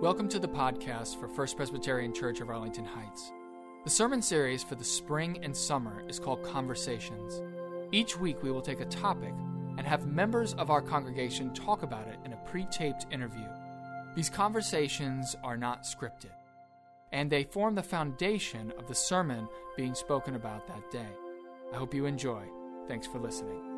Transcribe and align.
Welcome 0.00 0.28
to 0.28 0.38
the 0.38 0.46
podcast 0.46 1.18
for 1.18 1.26
First 1.26 1.56
Presbyterian 1.56 2.14
Church 2.14 2.40
of 2.40 2.50
Arlington 2.50 2.84
Heights. 2.84 3.32
The 3.82 3.90
sermon 3.90 4.22
series 4.22 4.62
for 4.62 4.76
the 4.76 4.84
spring 4.84 5.40
and 5.42 5.56
summer 5.56 6.04
is 6.08 6.20
called 6.20 6.44
Conversations. 6.44 7.42
Each 7.90 8.16
week 8.16 8.40
we 8.40 8.52
will 8.52 8.62
take 8.62 8.78
a 8.78 8.84
topic 8.84 9.34
and 9.76 9.84
have 9.84 10.06
members 10.06 10.54
of 10.54 10.70
our 10.70 10.80
congregation 10.80 11.52
talk 11.52 11.82
about 11.82 12.06
it 12.06 12.16
in 12.24 12.32
a 12.32 12.44
pre 12.46 12.64
taped 12.66 13.06
interview. 13.10 13.48
These 14.14 14.30
conversations 14.30 15.34
are 15.42 15.56
not 15.56 15.82
scripted, 15.82 16.30
and 17.10 17.28
they 17.28 17.42
form 17.42 17.74
the 17.74 17.82
foundation 17.82 18.72
of 18.78 18.86
the 18.86 18.94
sermon 18.94 19.48
being 19.76 19.96
spoken 19.96 20.36
about 20.36 20.68
that 20.68 20.92
day. 20.92 21.10
I 21.72 21.76
hope 21.76 21.92
you 21.92 22.06
enjoy. 22.06 22.44
Thanks 22.86 23.08
for 23.08 23.18
listening. 23.18 23.77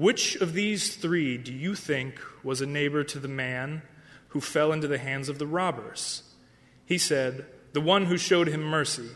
Which 0.00 0.36
of 0.36 0.54
these 0.54 0.96
three 0.96 1.36
do 1.36 1.52
you 1.52 1.74
think 1.74 2.18
was 2.42 2.62
a 2.62 2.66
neighbor 2.66 3.04
to 3.04 3.18
the 3.18 3.28
man 3.28 3.82
who 4.28 4.40
fell 4.40 4.72
into 4.72 4.88
the 4.88 4.96
hands 4.96 5.28
of 5.28 5.38
the 5.38 5.46
robbers? 5.46 6.22
He 6.86 6.96
said, 6.96 7.44
The 7.74 7.82
one 7.82 8.06
who 8.06 8.16
showed 8.16 8.48
him 8.48 8.62
mercy. 8.62 9.10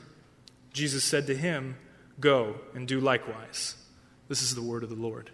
Jesus 0.74 1.02
said 1.02 1.27
to 1.28 1.34
him, 1.34 1.78
Go 2.20 2.56
and 2.74 2.86
do 2.86 3.00
likewise. 3.00 3.77
This 4.28 4.42
is 4.42 4.55
the 4.55 4.60
word 4.60 4.82
of 4.82 4.90
the 4.90 4.94
Lord. 4.94 5.30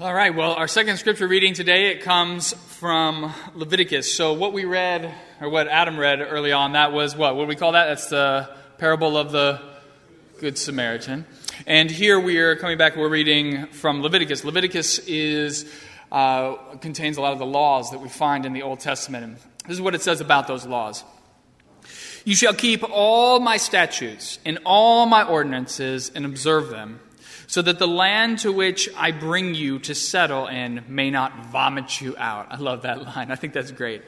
All 0.00 0.12
right, 0.12 0.34
well, 0.34 0.54
our 0.54 0.66
second 0.66 0.96
scripture 0.96 1.28
reading 1.28 1.54
today, 1.54 1.92
it 1.92 2.02
comes 2.02 2.54
from 2.54 3.32
Leviticus. 3.54 4.16
So 4.16 4.32
what 4.32 4.52
we 4.52 4.64
read, 4.64 5.14
or 5.40 5.48
what 5.48 5.68
Adam 5.68 5.96
read 5.96 6.20
early 6.20 6.50
on, 6.50 6.72
that 6.72 6.92
was 6.92 7.14
what? 7.14 7.36
What 7.36 7.44
do 7.44 7.48
we 7.50 7.54
call 7.54 7.70
that? 7.72 7.86
That's 7.86 8.08
the 8.08 8.50
parable 8.78 9.16
of 9.16 9.30
the 9.30 9.62
Good 10.40 10.58
Samaritan. 10.58 11.24
And 11.66 11.90
here 11.90 12.20
we 12.20 12.38
are 12.38 12.56
coming 12.56 12.78
back, 12.78 12.96
we're 12.96 13.08
reading 13.08 13.66
from 13.66 14.00
Leviticus. 14.02 14.44
Leviticus 14.44 15.00
is, 15.00 15.70
uh, 16.12 16.54
contains 16.80 17.16
a 17.16 17.20
lot 17.20 17.32
of 17.32 17.38
the 17.38 17.46
laws 17.46 17.90
that 17.90 18.00
we 18.00 18.08
find 18.08 18.46
in 18.46 18.52
the 18.52 18.62
Old 18.62 18.80
Testament. 18.80 19.38
This 19.66 19.74
is 19.74 19.80
what 19.80 19.94
it 19.94 20.02
says 20.02 20.20
about 20.20 20.46
those 20.46 20.66
laws. 20.66 21.04
You 22.24 22.34
shall 22.34 22.54
keep 22.54 22.84
all 22.88 23.40
my 23.40 23.56
statutes 23.56 24.38
and 24.44 24.58
all 24.64 25.06
my 25.06 25.24
ordinances 25.24 26.10
and 26.14 26.24
observe 26.24 26.68
them, 26.68 27.00
so 27.46 27.62
that 27.62 27.78
the 27.78 27.88
land 27.88 28.40
to 28.40 28.52
which 28.52 28.88
I 28.96 29.10
bring 29.10 29.54
you 29.54 29.78
to 29.80 29.94
settle 29.94 30.46
in 30.46 30.84
may 30.88 31.10
not 31.10 31.46
vomit 31.46 32.00
you 32.00 32.14
out. 32.18 32.46
I 32.50 32.56
love 32.56 32.82
that 32.82 33.02
line. 33.02 33.30
I 33.30 33.36
think 33.36 33.52
that's 33.52 33.72
great. 33.72 34.02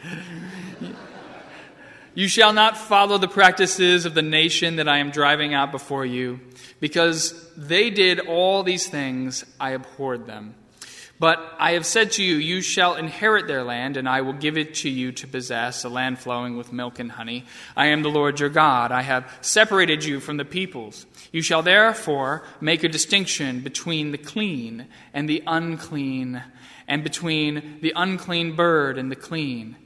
You 2.14 2.26
shall 2.26 2.52
not 2.52 2.76
follow 2.76 3.18
the 3.18 3.28
practices 3.28 4.04
of 4.04 4.14
the 4.14 4.22
nation 4.22 4.76
that 4.76 4.88
I 4.88 4.98
am 4.98 5.10
driving 5.10 5.54
out 5.54 5.70
before 5.70 6.04
you, 6.04 6.40
because 6.80 7.48
they 7.56 7.90
did 7.90 8.20
all 8.20 8.62
these 8.62 8.88
things, 8.88 9.44
I 9.60 9.70
abhorred 9.70 10.26
them. 10.26 10.54
But 11.20 11.54
I 11.58 11.72
have 11.72 11.84
said 11.84 12.12
to 12.12 12.24
you, 12.24 12.36
You 12.36 12.62
shall 12.62 12.94
inherit 12.96 13.46
their 13.46 13.62
land, 13.62 13.98
and 13.98 14.08
I 14.08 14.22
will 14.22 14.32
give 14.32 14.56
it 14.56 14.74
to 14.76 14.88
you 14.88 15.12
to 15.12 15.28
possess, 15.28 15.84
a 15.84 15.90
land 15.90 16.18
flowing 16.18 16.56
with 16.56 16.72
milk 16.72 16.98
and 16.98 17.12
honey. 17.12 17.44
I 17.76 17.88
am 17.88 18.02
the 18.02 18.08
Lord 18.08 18.40
your 18.40 18.48
God. 18.48 18.90
I 18.90 19.02
have 19.02 19.30
separated 19.42 20.02
you 20.02 20.18
from 20.18 20.38
the 20.38 20.46
peoples. 20.46 21.04
You 21.30 21.42
shall 21.42 21.62
therefore 21.62 22.42
make 22.58 22.82
a 22.84 22.88
distinction 22.88 23.60
between 23.60 24.12
the 24.12 24.18
clean 24.18 24.86
and 25.12 25.28
the 25.28 25.42
unclean, 25.46 26.42
and 26.88 27.04
between 27.04 27.80
the 27.82 27.92
unclean 27.94 28.56
bird 28.56 28.96
and 28.96 29.12
the 29.12 29.16
clean. 29.16 29.76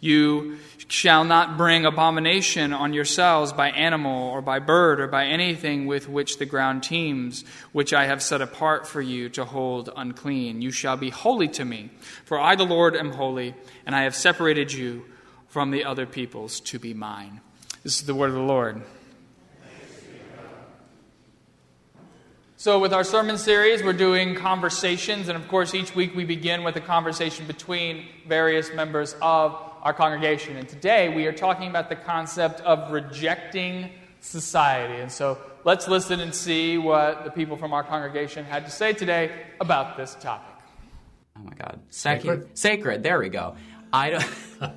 You 0.00 0.56
shall 0.92 1.24
not 1.24 1.56
bring 1.56 1.86
abomination 1.86 2.72
on 2.72 2.92
yourselves 2.92 3.52
by 3.52 3.70
animal 3.70 4.30
or 4.30 4.42
by 4.42 4.58
bird 4.58 5.00
or 5.00 5.06
by 5.06 5.24
anything 5.24 5.86
with 5.86 6.08
which 6.08 6.38
the 6.38 6.46
ground 6.46 6.82
teems, 6.82 7.44
which 7.72 7.92
I 7.92 8.06
have 8.06 8.22
set 8.22 8.40
apart 8.40 8.86
for 8.86 9.00
you 9.00 9.28
to 9.30 9.44
hold 9.44 9.88
unclean. 9.96 10.62
You 10.62 10.72
shall 10.72 10.96
be 10.96 11.10
holy 11.10 11.48
to 11.48 11.64
me, 11.64 11.90
for 12.24 12.40
I, 12.40 12.56
the 12.56 12.64
Lord, 12.64 12.96
am 12.96 13.12
holy, 13.12 13.54
and 13.86 13.94
I 13.94 14.02
have 14.02 14.14
separated 14.14 14.72
you 14.72 15.04
from 15.48 15.70
the 15.70 15.84
other 15.84 16.06
peoples 16.06 16.60
to 16.60 16.78
be 16.78 16.92
mine. 16.92 17.40
This 17.82 18.00
is 18.00 18.06
the 18.06 18.14
word 18.14 18.30
of 18.30 18.34
the 18.34 18.40
Lord. 18.40 18.82
So, 22.56 22.78
with 22.78 22.92
our 22.92 23.04
sermon 23.04 23.38
series, 23.38 23.82
we're 23.82 23.94
doing 23.94 24.34
conversations, 24.34 25.28
and 25.28 25.36
of 25.38 25.48
course, 25.48 25.74
each 25.74 25.94
week 25.94 26.14
we 26.14 26.26
begin 26.26 26.62
with 26.62 26.76
a 26.76 26.80
conversation 26.80 27.46
between 27.46 28.04
various 28.28 28.70
members 28.74 29.16
of 29.22 29.69
our 29.82 29.94
congregation. 29.94 30.56
And 30.56 30.68
today 30.68 31.08
we 31.08 31.26
are 31.26 31.32
talking 31.32 31.68
about 31.68 31.88
the 31.88 31.96
concept 31.96 32.60
of 32.60 32.92
rejecting 32.92 33.90
society. 34.20 35.00
And 35.00 35.10
so 35.10 35.38
let's 35.64 35.88
listen 35.88 36.20
and 36.20 36.34
see 36.34 36.78
what 36.78 37.24
the 37.24 37.30
people 37.30 37.56
from 37.56 37.72
our 37.72 37.82
congregation 37.82 38.44
had 38.44 38.64
to 38.66 38.70
say 38.70 38.92
today 38.92 39.32
about 39.60 39.96
this 39.96 40.14
topic. 40.20 40.54
Oh 41.36 41.42
my 41.42 41.54
God. 41.54 41.80
Sacred. 41.88 42.56
Sacred. 42.58 43.02
There 43.02 43.18
we 43.18 43.28
go. 43.28 43.56
I 43.92 44.10
don't. 44.10 44.24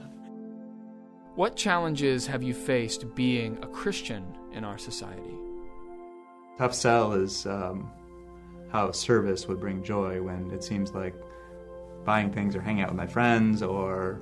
what 1.35 1.55
challenges 1.55 2.25
have 2.27 2.41
you 2.41 2.53
faced 2.53 3.13
being 3.15 3.57
a 3.61 3.67
Christian 3.67 4.25
in 4.53 4.63
our 4.63 4.77
society? 4.77 5.37
Tough 6.57 6.73
sell 6.73 7.13
is 7.13 7.45
um, 7.45 7.91
how 8.71 8.91
service 8.91 9.47
would 9.47 9.59
bring 9.59 9.83
joy 9.83 10.21
when 10.21 10.51
it 10.51 10.63
seems 10.63 10.93
like 10.93 11.15
buying 12.05 12.31
things 12.31 12.55
or 12.55 12.61
hanging 12.61 12.83
out 12.83 12.89
with 12.89 12.97
my 12.97 13.07
friends 13.07 13.61
or 13.61 14.21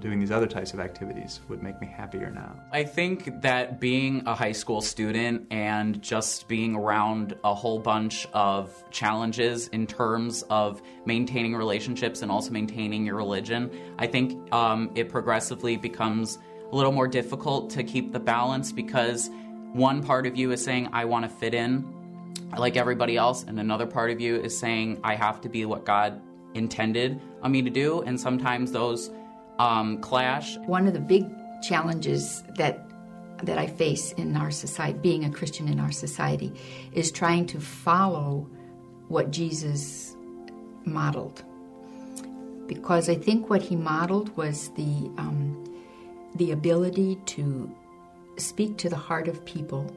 doing 0.00 0.18
these 0.18 0.30
other 0.30 0.46
types 0.46 0.72
of 0.72 0.80
activities 0.80 1.40
would 1.48 1.62
make 1.62 1.80
me 1.80 1.86
happier 1.86 2.30
now. 2.30 2.54
I 2.72 2.84
think 2.84 3.42
that 3.42 3.80
being 3.80 4.22
a 4.26 4.34
high 4.34 4.52
school 4.52 4.80
student 4.80 5.46
and 5.50 6.00
just 6.02 6.48
being 6.48 6.74
around 6.74 7.36
a 7.44 7.54
whole 7.54 7.78
bunch 7.78 8.26
of 8.32 8.72
challenges 8.90 9.68
in 9.68 9.86
terms 9.86 10.42
of 10.50 10.82
maintaining 11.04 11.54
relationships 11.54 12.22
and 12.22 12.30
also 12.30 12.50
maintaining 12.50 13.06
your 13.06 13.16
religion, 13.16 13.70
I 13.98 14.06
think 14.06 14.52
um, 14.52 14.90
it 14.94 15.08
progressively 15.08 15.76
becomes 15.76 16.38
a 16.70 16.76
little 16.76 16.92
more 16.92 17.08
difficult 17.08 17.70
to 17.70 17.84
keep 17.84 18.12
the 18.12 18.20
balance 18.20 18.72
because 18.72 19.30
one 19.72 20.02
part 20.02 20.26
of 20.26 20.36
you 20.36 20.52
is 20.52 20.62
saying, 20.62 20.88
I 20.92 21.04
want 21.04 21.24
to 21.24 21.28
fit 21.28 21.54
in 21.54 21.92
like 22.56 22.76
everybody 22.76 23.16
else, 23.16 23.44
and 23.44 23.58
another 23.58 23.86
part 23.86 24.10
of 24.10 24.20
you 24.20 24.36
is 24.36 24.56
saying, 24.56 25.00
I 25.02 25.14
have 25.14 25.40
to 25.42 25.48
be 25.48 25.64
what 25.64 25.84
God 25.84 26.20
intended 26.54 27.20
on 27.42 27.52
me 27.52 27.62
to 27.62 27.70
do, 27.70 28.02
and 28.02 28.18
sometimes 28.18 28.72
those 28.72 29.10
um, 29.58 29.98
clash. 29.98 30.56
One 30.58 30.86
of 30.86 30.94
the 30.94 31.00
big 31.00 31.26
challenges 31.62 32.42
that 32.56 32.82
that 33.42 33.58
I 33.58 33.66
face 33.66 34.12
in 34.12 34.34
our 34.34 34.50
society, 34.50 34.98
being 34.98 35.24
a 35.24 35.30
Christian 35.30 35.68
in 35.68 35.78
our 35.78 35.92
society, 35.92 36.54
is 36.92 37.12
trying 37.12 37.46
to 37.48 37.60
follow 37.60 38.48
what 39.08 39.30
Jesus 39.30 40.16
modeled. 40.84 41.44
Because 42.66 43.08
I 43.08 43.14
think 43.14 43.50
what 43.50 43.62
he 43.62 43.76
modeled 43.76 44.34
was 44.36 44.70
the 44.70 45.10
um, 45.18 45.62
the 46.36 46.52
ability 46.52 47.18
to 47.26 47.74
speak 48.36 48.76
to 48.78 48.88
the 48.88 48.96
heart 48.96 49.28
of 49.28 49.44
people, 49.44 49.94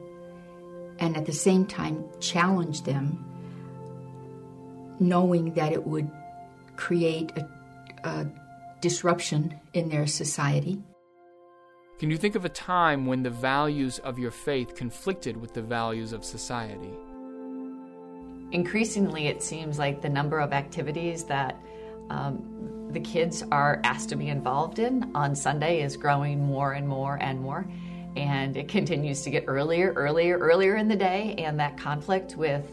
and 0.98 1.16
at 1.16 1.26
the 1.26 1.32
same 1.32 1.66
time 1.66 2.04
challenge 2.20 2.82
them, 2.82 3.24
knowing 5.00 5.54
that 5.54 5.72
it 5.72 5.86
would 5.86 6.10
create 6.76 7.32
a, 7.36 7.48
a 8.04 8.26
disruption 8.80 9.58
in 9.74 9.88
their 9.88 10.06
society. 10.06 10.82
Can 11.98 12.10
you 12.10 12.16
think 12.16 12.34
of 12.34 12.44
a 12.44 12.48
time 12.48 13.04
when 13.04 13.22
the 13.22 13.30
values 13.30 13.98
of 13.98 14.18
your 14.18 14.30
faith 14.30 14.74
conflicted 14.74 15.36
with 15.36 15.52
the 15.52 15.60
values 15.60 16.12
of 16.12 16.24
society? 16.24 16.94
Increasingly, 18.52 19.26
it 19.26 19.42
seems 19.42 19.78
like 19.78 20.00
the 20.00 20.08
number 20.08 20.40
of 20.40 20.52
activities 20.52 21.24
that 21.24 21.60
um, 22.08 22.88
the 22.90 23.00
kids 23.00 23.44
are 23.52 23.80
asked 23.84 24.08
to 24.08 24.16
be 24.16 24.28
involved 24.28 24.78
in 24.78 25.14
on 25.14 25.36
Sunday 25.36 25.82
is 25.82 25.96
growing 25.96 26.40
more 26.40 26.72
and 26.72 26.88
more 26.88 27.18
and 27.20 27.40
more. 27.40 27.66
And 28.16 28.56
it 28.56 28.66
continues 28.66 29.22
to 29.22 29.30
get 29.30 29.44
earlier, 29.46 29.92
earlier, 29.92 30.36
earlier 30.38 30.76
in 30.76 30.88
the 30.88 30.96
day, 30.96 31.34
and 31.38 31.60
that 31.60 31.76
conflict 31.76 32.36
with 32.36 32.66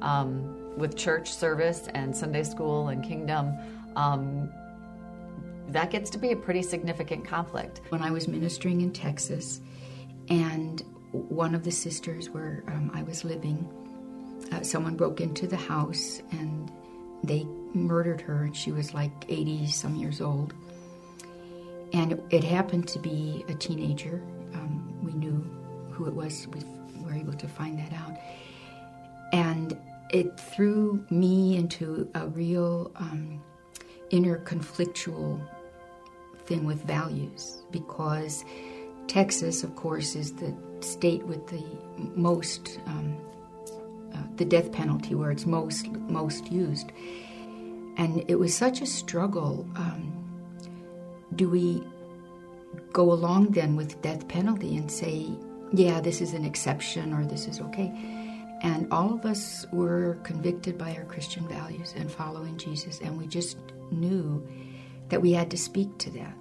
um, 0.00 0.58
with 0.76 0.96
church 0.96 1.30
service 1.30 1.88
and 1.94 2.16
Sunday 2.16 2.42
school 2.42 2.88
and 2.88 3.04
kingdom 3.04 3.54
um, 3.94 4.50
that 5.72 5.90
gets 5.90 6.10
to 6.10 6.18
be 6.18 6.32
a 6.32 6.36
pretty 6.36 6.62
significant 6.62 7.24
conflict. 7.24 7.80
When 7.88 8.02
I 8.02 8.10
was 8.10 8.28
ministering 8.28 8.80
in 8.80 8.92
Texas, 8.92 9.60
and 10.28 10.80
one 11.12 11.54
of 11.54 11.64
the 11.64 11.70
sisters 11.70 12.30
where 12.30 12.64
um, 12.68 12.90
I 12.94 13.02
was 13.02 13.24
living, 13.24 13.68
uh, 14.52 14.62
someone 14.62 14.96
broke 14.96 15.20
into 15.20 15.46
the 15.46 15.56
house 15.56 16.22
and 16.30 16.70
they 17.22 17.44
murdered 17.74 18.20
her, 18.22 18.44
and 18.44 18.56
she 18.56 18.72
was 18.72 18.94
like 18.94 19.12
80 19.28 19.66
some 19.68 19.94
years 19.94 20.20
old. 20.20 20.54
And 21.92 22.20
it, 22.30 22.42
happened 22.42 22.88
to 22.88 22.98
be 22.98 23.44
a 23.48 23.54
teenager. 23.54 24.22
Um, 24.54 24.98
we 25.02 25.12
knew 25.12 25.44
who 25.90 26.06
it 26.06 26.14
was, 26.14 26.48
we 26.48 26.60
were 27.02 27.12
able 27.12 27.34
to 27.34 27.46
find 27.46 27.78
that 27.78 27.92
out. 27.92 28.16
And 29.32 29.78
it 30.10 30.38
threw 30.38 31.04
me 31.10 31.56
into 31.56 32.10
a 32.14 32.26
real 32.28 32.90
um, 32.96 33.42
inner 34.10 34.38
conflictual 34.38 35.40
thing 36.46 36.64
with 36.64 36.82
values 36.84 37.62
because 37.70 38.44
Texas, 39.08 39.62
of 39.62 39.74
course, 39.76 40.14
is 40.14 40.32
the 40.34 40.54
state 40.80 41.24
with 41.26 41.46
the 41.48 41.64
most 42.14 42.80
um, 42.86 43.16
uh, 44.14 44.18
the 44.36 44.44
death 44.44 44.72
penalty, 44.72 45.14
where 45.14 45.30
it's 45.30 45.46
most 45.46 45.88
most 46.08 46.50
used, 46.50 46.92
and 47.96 48.24
it 48.28 48.36
was 48.36 48.56
such 48.56 48.80
a 48.80 48.86
struggle. 48.86 49.66
Um, 49.76 50.12
do 51.34 51.48
we 51.48 51.82
go 52.92 53.12
along 53.12 53.52
then 53.52 53.74
with 53.76 54.00
death 54.02 54.28
penalty 54.28 54.76
and 54.76 54.90
say, 54.90 55.30
yeah, 55.72 56.00
this 56.00 56.20
is 56.20 56.34
an 56.34 56.44
exception 56.44 57.12
or 57.12 57.24
this 57.24 57.46
is 57.46 57.60
okay? 57.60 57.90
And 58.62 58.86
all 58.92 59.12
of 59.12 59.24
us 59.24 59.66
were 59.72 60.18
convicted 60.22 60.78
by 60.78 60.94
our 60.94 61.04
Christian 61.04 61.48
values 61.48 61.94
and 61.96 62.10
following 62.10 62.56
Jesus, 62.58 63.00
and 63.00 63.18
we 63.18 63.26
just 63.26 63.58
knew 63.90 64.46
that 65.12 65.20
we 65.20 65.30
had 65.30 65.50
to 65.50 65.58
speak 65.58 65.98
to 65.98 66.10
that. 66.10 66.34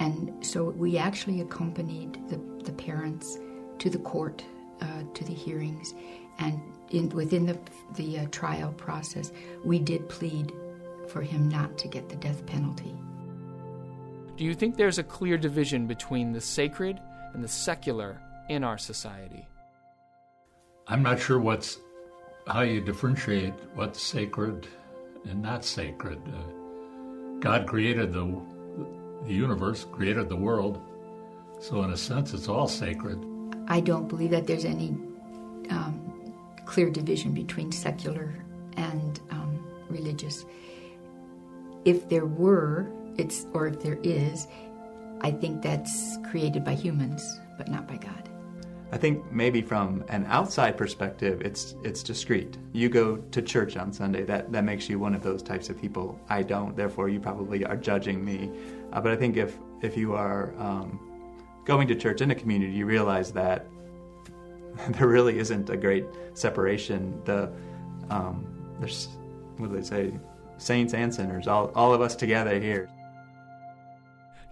And 0.00 0.44
so 0.44 0.70
we 0.70 0.98
actually 0.98 1.40
accompanied 1.40 2.18
the, 2.28 2.40
the 2.64 2.72
parents 2.72 3.38
to 3.78 3.88
the 3.88 3.98
court, 3.98 4.44
uh, 4.80 5.04
to 5.14 5.24
the 5.24 5.32
hearings, 5.32 5.94
and 6.40 6.60
in, 6.90 7.08
within 7.10 7.46
the, 7.46 7.56
the 7.94 8.18
uh, 8.18 8.26
trial 8.32 8.72
process, 8.72 9.30
we 9.64 9.78
did 9.78 10.08
plead 10.08 10.52
for 11.06 11.22
him 11.22 11.48
not 11.48 11.78
to 11.78 11.86
get 11.86 12.08
the 12.08 12.16
death 12.16 12.44
penalty. 12.46 12.96
Do 14.36 14.44
you 14.44 14.56
think 14.56 14.76
there's 14.76 14.98
a 14.98 15.04
clear 15.04 15.38
division 15.38 15.86
between 15.86 16.32
the 16.32 16.40
sacred 16.40 16.98
and 17.32 17.44
the 17.44 17.48
secular 17.48 18.20
in 18.48 18.64
our 18.64 18.76
society? 18.76 19.46
I'm 20.88 21.04
not 21.04 21.20
sure 21.20 21.38
what's 21.38 21.78
how 22.48 22.62
you 22.62 22.80
differentiate 22.80 23.54
what's 23.76 24.02
sacred 24.02 24.66
and 25.26 25.40
not 25.40 25.64
sacred. 25.64 26.20
Uh, 26.26 26.63
God 27.40 27.66
created 27.66 28.12
the 28.12 28.40
the 29.26 29.32
universe, 29.32 29.86
created 29.90 30.28
the 30.28 30.36
world, 30.36 30.82
so 31.60 31.82
in 31.82 31.90
a 31.90 31.96
sense, 31.96 32.34
it's 32.34 32.48
all 32.48 32.68
sacred. 32.68 33.24
I 33.68 33.80
don't 33.80 34.06
believe 34.06 34.30
that 34.30 34.46
there's 34.46 34.66
any 34.66 34.88
um, 35.70 36.34
clear 36.66 36.90
division 36.90 37.32
between 37.32 37.72
secular 37.72 38.34
and 38.76 39.20
um, 39.30 39.64
religious. 39.88 40.44
If 41.84 42.08
there 42.08 42.26
were, 42.26 42.90
it's 43.16 43.46
or 43.54 43.66
if 43.66 43.80
there 43.80 43.98
is, 44.02 44.46
I 45.22 45.30
think 45.30 45.62
that's 45.62 46.18
created 46.30 46.64
by 46.64 46.74
humans, 46.74 47.40
but 47.56 47.68
not 47.68 47.88
by 47.88 47.96
God. 47.96 48.28
I 48.92 48.96
think 48.96 49.30
maybe 49.32 49.60
from 49.60 50.04
an 50.08 50.24
outside 50.28 50.76
perspective, 50.76 51.42
it's 51.42 51.74
it's 51.82 52.02
discreet. 52.02 52.58
You 52.72 52.88
go 52.88 53.16
to 53.16 53.42
church 53.42 53.76
on 53.76 53.92
Sunday. 53.92 54.22
That 54.22 54.52
that 54.52 54.64
makes 54.64 54.88
you 54.88 54.98
one 54.98 55.14
of 55.14 55.22
those 55.22 55.42
types 55.42 55.68
of 55.68 55.80
people. 55.80 56.18
I 56.28 56.42
don't. 56.42 56.76
Therefore, 56.76 57.08
you 57.08 57.18
probably 57.18 57.64
are 57.64 57.76
judging 57.76 58.24
me. 58.24 58.50
Uh, 58.92 59.00
but 59.00 59.12
I 59.12 59.16
think 59.16 59.36
if 59.36 59.58
if 59.82 59.96
you 59.96 60.14
are 60.14 60.54
um, 60.58 61.00
going 61.64 61.88
to 61.88 61.94
church 61.94 62.20
in 62.20 62.30
a 62.30 62.34
community, 62.34 62.72
you 62.72 62.86
realize 62.86 63.32
that 63.32 63.66
there 64.90 65.08
really 65.08 65.38
isn't 65.38 65.70
a 65.70 65.76
great 65.76 66.06
separation. 66.34 67.20
The 67.24 67.50
um, 68.10 68.46
there's 68.80 69.08
what 69.56 69.70
do 69.70 69.76
they 69.76 69.82
say, 69.82 70.12
saints 70.58 70.94
and 70.94 71.12
sinners, 71.12 71.48
all 71.48 71.72
all 71.74 71.92
of 71.94 72.00
us 72.00 72.14
together 72.14 72.60
here. 72.60 72.88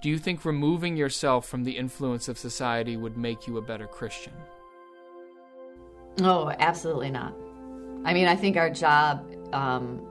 Do 0.02 0.08
you 0.08 0.18
think 0.18 0.44
removing 0.44 0.96
yourself 0.96 1.46
from 1.46 1.62
the 1.62 1.70
influence 1.78 2.26
of 2.26 2.36
society 2.36 2.96
would 2.96 3.16
make 3.16 3.46
you 3.46 3.58
a 3.58 3.62
better 3.62 3.86
Christian? 3.86 4.32
Oh, 6.20 6.52
absolutely 6.58 7.10
not. 7.10 7.32
I 8.04 8.12
mean, 8.12 8.26
I 8.26 8.34
think 8.34 8.56
our 8.56 8.68
job, 8.68 9.24
um, 9.52 10.04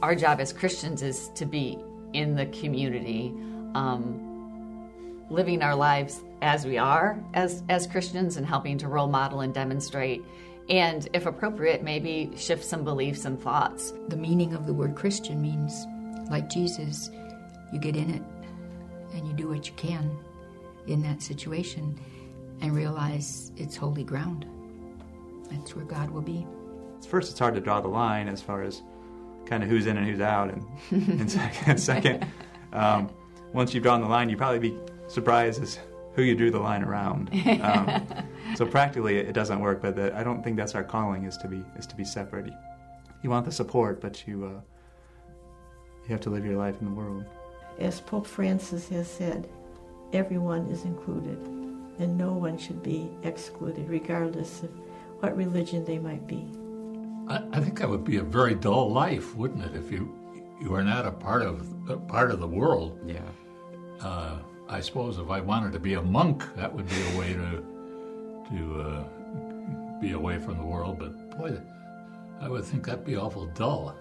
our 0.00 0.14
job 0.14 0.38
as 0.38 0.52
Christians, 0.52 1.02
is 1.02 1.28
to 1.34 1.44
be 1.44 1.76
in 2.12 2.36
the 2.36 2.46
community, 2.46 3.34
um, 3.74 5.26
living 5.28 5.60
our 5.60 5.74
lives 5.74 6.20
as 6.40 6.64
we 6.64 6.78
are 6.78 7.20
as 7.34 7.64
as 7.68 7.88
Christians, 7.88 8.36
and 8.36 8.46
helping 8.46 8.78
to 8.78 8.86
role 8.86 9.08
model 9.08 9.40
and 9.40 9.52
demonstrate, 9.52 10.22
and 10.68 11.08
if 11.14 11.26
appropriate, 11.26 11.82
maybe 11.82 12.30
shift 12.36 12.64
some 12.64 12.84
beliefs 12.84 13.24
and 13.24 13.42
thoughts. 13.42 13.92
The 14.06 14.16
meaning 14.16 14.54
of 14.54 14.66
the 14.66 14.72
word 14.72 14.94
Christian 14.94 15.42
means, 15.42 15.84
like 16.30 16.48
Jesus, 16.48 17.10
you 17.72 17.80
get 17.80 17.96
in 17.96 18.08
it 18.08 18.22
and 19.14 19.26
you 19.26 19.32
do 19.32 19.48
what 19.48 19.66
you 19.66 19.74
can 19.74 20.16
in 20.86 21.02
that 21.02 21.22
situation 21.22 21.98
and 22.60 22.74
realize 22.74 23.52
it's 23.56 23.76
holy 23.76 24.04
ground. 24.04 24.46
That's 25.50 25.76
where 25.76 25.84
God 25.84 26.10
will 26.10 26.22
be. 26.22 26.46
First, 27.08 27.30
it's 27.30 27.38
hard 27.38 27.54
to 27.54 27.60
draw 27.60 27.80
the 27.80 27.88
line 27.88 28.28
as 28.28 28.40
far 28.40 28.62
as 28.62 28.82
kind 29.44 29.62
of 29.62 29.68
who's 29.68 29.86
in 29.86 29.96
and 29.96 30.06
who's 30.06 30.20
out, 30.20 30.50
and, 30.50 30.64
and 31.20 31.30
second, 31.30 31.78
second 31.78 32.26
um, 32.72 33.10
once 33.52 33.74
you've 33.74 33.82
drawn 33.82 34.00
the 34.00 34.08
line, 34.08 34.28
you 34.28 34.36
probably 34.36 34.70
be 34.70 34.78
surprised 35.08 35.62
as 35.62 35.78
who 36.14 36.22
you 36.22 36.34
drew 36.34 36.50
the 36.50 36.58
line 36.58 36.82
around. 36.82 37.30
Um, 37.62 38.06
so 38.56 38.66
practically, 38.66 39.18
it 39.18 39.32
doesn't 39.32 39.60
work. 39.60 39.82
But 39.82 39.96
the, 39.96 40.16
I 40.16 40.22
don't 40.22 40.42
think 40.42 40.56
that's 40.56 40.74
our 40.74 40.84
calling 40.84 41.24
is 41.24 41.36
to 41.38 41.48
be 41.48 41.62
is 41.76 41.86
to 41.86 41.96
be 41.96 42.04
separate. 42.04 42.46
You, 42.46 42.54
you 43.22 43.30
want 43.30 43.44
the 43.44 43.52
support, 43.52 44.00
but 44.00 44.26
you 44.26 44.44
uh, 44.44 44.60
you 46.04 46.08
have 46.08 46.20
to 46.22 46.30
live 46.30 46.44
your 46.44 46.56
life 46.56 46.76
in 46.80 46.86
the 46.86 46.94
world. 46.94 47.24
As 47.82 48.00
Pope 48.00 48.28
Francis 48.28 48.88
has 48.90 49.08
said, 49.08 49.48
everyone 50.12 50.68
is 50.68 50.84
included, 50.84 51.36
and 51.98 52.16
no 52.16 52.32
one 52.32 52.56
should 52.56 52.80
be 52.80 53.10
excluded, 53.24 53.88
regardless 53.88 54.62
of 54.62 54.70
what 55.18 55.36
religion 55.36 55.84
they 55.84 55.98
might 55.98 56.24
be. 56.28 56.46
I, 57.28 57.42
I 57.52 57.60
think 57.60 57.80
that 57.80 57.88
would 57.88 58.04
be 58.04 58.18
a 58.18 58.22
very 58.22 58.54
dull 58.54 58.92
life, 58.92 59.34
wouldn't 59.34 59.64
it, 59.64 59.74
if 59.74 59.90
you 59.90 60.16
you 60.60 60.72
are 60.76 60.84
not 60.84 61.06
a 61.06 61.10
part 61.10 61.42
of 61.42 61.66
a 61.90 61.96
part 61.96 62.30
of 62.30 62.38
the 62.38 62.46
world? 62.46 63.00
Yeah. 63.04 63.18
Uh, 64.00 64.38
I 64.68 64.80
suppose 64.80 65.18
if 65.18 65.28
I 65.28 65.40
wanted 65.40 65.72
to 65.72 65.80
be 65.80 65.94
a 65.94 66.02
monk, 66.02 66.44
that 66.54 66.72
would 66.72 66.88
be 66.88 67.02
a 67.12 67.18
way 67.18 67.32
to 67.32 67.64
to 68.50 68.80
uh, 68.80 70.00
be 70.00 70.12
away 70.12 70.38
from 70.38 70.56
the 70.56 70.64
world. 70.64 71.00
But 71.00 71.36
boy, 71.36 71.60
I 72.40 72.48
would 72.48 72.64
think 72.64 72.86
that'd 72.86 73.04
be 73.04 73.16
awful 73.16 73.46
dull 73.46 73.96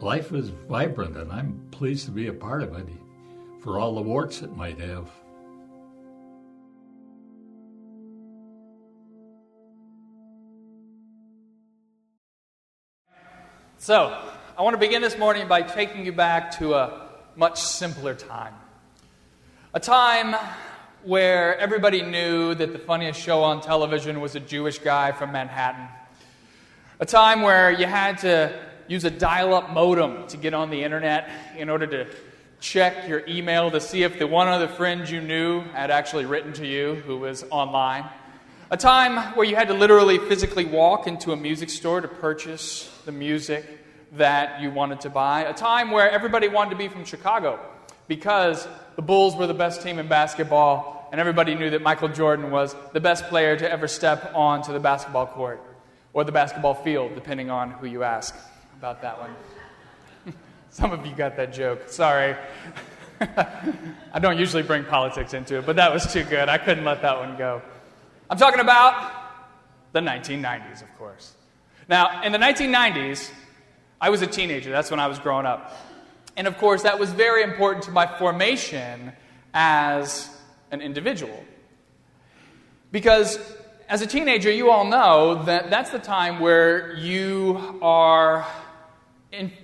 life 0.00 0.32
is 0.32 0.48
vibrant, 0.48 1.16
and 1.16 1.30
I'm 1.32 1.68
pleased 1.70 2.06
to 2.06 2.10
be 2.10 2.28
a 2.28 2.32
part 2.32 2.62
of 2.62 2.74
it 2.74 2.88
for 3.62 3.78
all 3.78 3.94
the 3.94 4.00
warts 4.00 4.42
it 4.42 4.54
might 4.56 4.78
have. 4.80 5.10
So, 13.78 14.20
I 14.56 14.62
want 14.62 14.74
to 14.74 14.78
begin 14.78 15.02
this 15.02 15.16
morning 15.16 15.46
by 15.46 15.62
taking 15.62 16.04
you 16.04 16.12
back 16.12 16.58
to 16.58 16.74
a 16.74 17.08
much 17.36 17.60
simpler 17.60 18.14
time. 18.14 18.54
A 19.72 19.80
time 19.80 20.34
where 21.04 21.56
everybody 21.58 22.02
knew 22.02 22.54
that 22.56 22.72
the 22.72 22.78
funniest 22.78 23.20
show 23.20 23.44
on 23.44 23.60
television 23.60 24.20
was 24.20 24.34
a 24.34 24.40
Jewish 24.40 24.80
guy 24.80 25.12
from 25.12 25.30
Manhattan. 25.30 25.86
A 26.98 27.06
time 27.06 27.42
where 27.42 27.70
you 27.70 27.86
had 27.86 28.18
to 28.18 28.67
use 28.88 29.04
a 29.04 29.10
dial 29.10 29.54
up 29.54 29.70
modem 29.70 30.26
to 30.28 30.36
get 30.36 30.54
on 30.54 30.70
the 30.70 30.82
internet 30.82 31.30
in 31.56 31.68
order 31.68 31.86
to 31.86 32.06
check 32.60 33.06
your 33.06 33.22
email 33.28 33.70
to 33.70 33.80
see 33.80 34.02
if 34.02 34.18
the 34.18 34.26
one 34.26 34.48
other 34.48 34.66
friend 34.66 35.08
you 35.08 35.20
knew 35.20 35.60
had 35.60 35.90
actually 35.90 36.24
written 36.24 36.52
to 36.54 36.66
you 36.66 36.94
who 37.06 37.18
was 37.18 37.44
online. 37.50 38.04
A 38.70 38.76
time 38.76 39.34
where 39.36 39.46
you 39.46 39.54
had 39.54 39.68
to 39.68 39.74
literally 39.74 40.18
physically 40.18 40.64
walk 40.64 41.06
into 41.06 41.32
a 41.32 41.36
music 41.36 41.70
store 41.70 42.00
to 42.00 42.08
purchase 42.08 42.90
the 43.04 43.12
music 43.12 43.64
that 44.12 44.60
you 44.60 44.70
wanted 44.70 45.02
to 45.02 45.10
buy. 45.10 45.42
A 45.42 45.54
time 45.54 45.90
where 45.90 46.10
everybody 46.10 46.48
wanted 46.48 46.70
to 46.70 46.76
be 46.76 46.88
from 46.88 47.04
Chicago 47.04 47.60
because 48.08 48.66
the 48.96 49.02
Bulls 49.02 49.36
were 49.36 49.46
the 49.46 49.54
best 49.54 49.82
team 49.82 49.98
in 49.98 50.08
basketball 50.08 51.08
and 51.12 51.20
everybody 51.20 51.54
knew 51.54 51.70
that 51.70 51.82
Michael 51.82 52.08
Jordan 52.08 52.50
was 52.50 52.74
the 52.92 53.00
best 53.00 53.24
player 53.28 53.56
to 53.56 53.70
ever 53.70 53.86
step 53.86 54.32
onto 54.34 54.72
the 54.72 54.80
basketball 54.80 55.26
court 55.26 55.62
or 56.12 56.24
the 56.24 56.32
basketball 56.32 56.74
field, 56.74 57.14
depending 57.14 57.50
on 57.50 57.70
who 57.70 57.86
you 57.86 58.02
ask 58.02 58.34
about 58.78 59.02
that 59.02 59.18
one. 59.18 59.34
Some 60.70 60.92
of 60.92 61.04
you 61.04 61.12
got 61.12 61.36
that 61.36 61.52
joke. 61.52 61.88
Sorry. 61.88 62.36
I 63.20 64.20
don't 64.20 64.38
usually 64.38 64.62
bring 64.62 64.84
politics 64.84 65.34
into 65.34 65.58
it, 65.58 65.66
but 65.66 65.74
that 65.76 65.92
was 65.92 66.12
too 66.12 66.22
good. 66.22 66.48
I 66.48 66.58
couldn't 66.58 66.84
let 66.84 67.02
that 67.02 67.18
one 67.18 67.36
go. 67.36 67.60
I'm 68.30 68.38
talking 68.38 68.60
about 68.60 69.14
the 69.92 69.98
1990s, 69.98 70.82
of 70.82 70.96
course. 70.96 71.34
Now, 71.88 72.22
in 72.22 72.30
the 72.30 72.38
1990s, 72.38 73.32
I 74.00 74.10
was 74.10 74.22
a 74.22 74.28
teenager. 74.28 74.70
That's 74.70 74.92
when 74.92 75.00
I 75.00 75.08
was 75.08 75.18
growing 75.18 75.44
up. 75.44 75.76
And 76.36 76.46
of 76.46 76.56
course, 76.58 76.84
that 76.84 77.00
was 77.00 77.10
very 77.10 77.42
important 77.42 77.84
to 77.86 77.90
my 77.90 78.06
formation 78.06 79.10
as 79.54 80.30
an 80.70 80.82
individual. 80.82 81.42
Because 82.92 83.40
as 83.88 84.02
a 84.02 84.06
teenager, 84.06 84.52
you 84.52 84.70
all 84.70 84.84
know 84.84 85.42
that 85.46 85.68
that's 85.68 85.90
the 85.90 85.98
time 85.98 86.38
where 86.38 86.94
you 86.94 87.80
are 87.82 88.46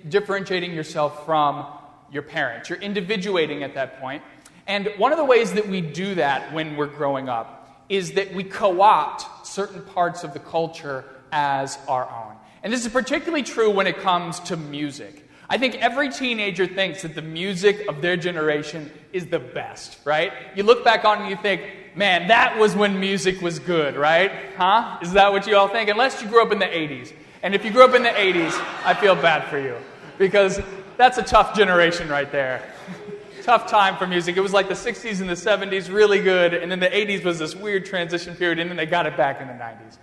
differentiating 0.09 0.73
yourself 0.73 1.25
from 1.25 1.65
your 2.11 2.23
parents. 2.23 2.69
You're 2.69 2.79
individuating 2.79 3.63
at 3.63 3.73
that 3.75 3.99
point. 3.99 4.23
And 4.67 4.91
one 4.97 5.11
of 5.11 5.17
the 5.17 5.25
ways 5.25 5.53
that 5.53 5.67
we 5.67 5.81
do 5.81 6.15
that 6.15 6.53
when 6.53 6.75
we're 6.75 6.87
growing 6.87 7.29
up 7.29 7.85
is 7.89 8.13
that 8.13 8.33
we 8.33 8.43
co 8.43 8.81
opt 8.81 9.45
certain 9.45 9.83
parts 9.83 10.23
of 10.23 10.33
the 10.33 10.39
culture 10.39 11.05
as 11.31 11.77
our 11.87 12.03
own. 12.03 12.35
And 12.63 12.73
this 12.73 12.85
is 12.85 12.91
particularly 12.91 13.43
true 13.43 13.69
when 13.69 13.85
it 13.85 13.99
comes 13.99 14.39
to 14.41 14.57
music. 14.57 15.23
I 15.47 15.59
think 15.59 15.75
every 15.75 16.09
teenager 16.09 16.65
thinks 16.65 17.03
that 17.03 17.13
the 17.13 17.21
music 17.21 17.87
of 17.87 18.01
their 18.01 18.17
generation 18.17 18.91
is 19.13 19.27
the 19.27 19.37
best, 19.37 19.99
right? 20.03 20.33
You 20.55 20.63
look 20.63 20.83
back 20.83 21.05
on 21.05 21.19
it 21.19 21.21
and 21.21 21.29
you 21.29 21.35
think, 21.35 21.61
man, 21.95 22.29
that 22.29 22.57
was 22.57 22.75
when 22.75 22.99
music 22.99 23.41
was 23.41 23.59
good, 23.59 23.95
right? 23.95 24.31
Huh? 24.57 24.97
Is 25.03 25.13
that 25.13 25.31
what 25.31 25.45
you 25.45 25.55
all 25.55 25.67
think? 25.67 25.89
Unless 25.89 26.23
you 26.23 26.27
grew 26.27 26.41
up 26.41 26.51
in 26.51 26.57
the 26.57 26.65
80s. 26.65 27.13
And 27.45 27.53
if 27.53 27.63
you 27.63 27.69
grew 27.69 27.85
up 27.85 27.93
in 27.93 28.01
the 28.01 28.09
80s, 28.09 28.59
I 28.85 28.95
feel 28.95 29.13
bad 29.13 29.47
for 29.49 29.59
you 29.59 29.75
because 30.17 30.59
that's 30.97 31.19
a 31.19 31.21
tough 31.21 31.55
generation 31.55 32.09
right 32.09 32.31
there. 32.31 32.67
tough 33.43 33.69
time 33.69 33.97
for 33.97 34.07
music. 34.07 34.35
It 34.35 34.41
was 34.41 34.51
like 34.51 34.67
the 34.67 34.73
60s 34.73 35.21
and 35.21 35.29
the 35.29 35.33
70s, 35.33 35.93
really 35.93 36.23
good, 36.23 36.55
and 36.55 36.71
then 36.71 36.79
the 36.79 36.87
80s 36.87 37.23
was 37.23 37.37
this 37.37 37.55
weird 37.55 37.85
transition 37.85 38.35
period, 38.35 38.57
and 38.57 38.67
then 38.67 38.77
they 38.77 38.87
got 38.87 39.05
it 39.05 39.15
back 39.15 39.41
in 39.41 39.47
the 39.47 39.53
90s. 39.53 39.99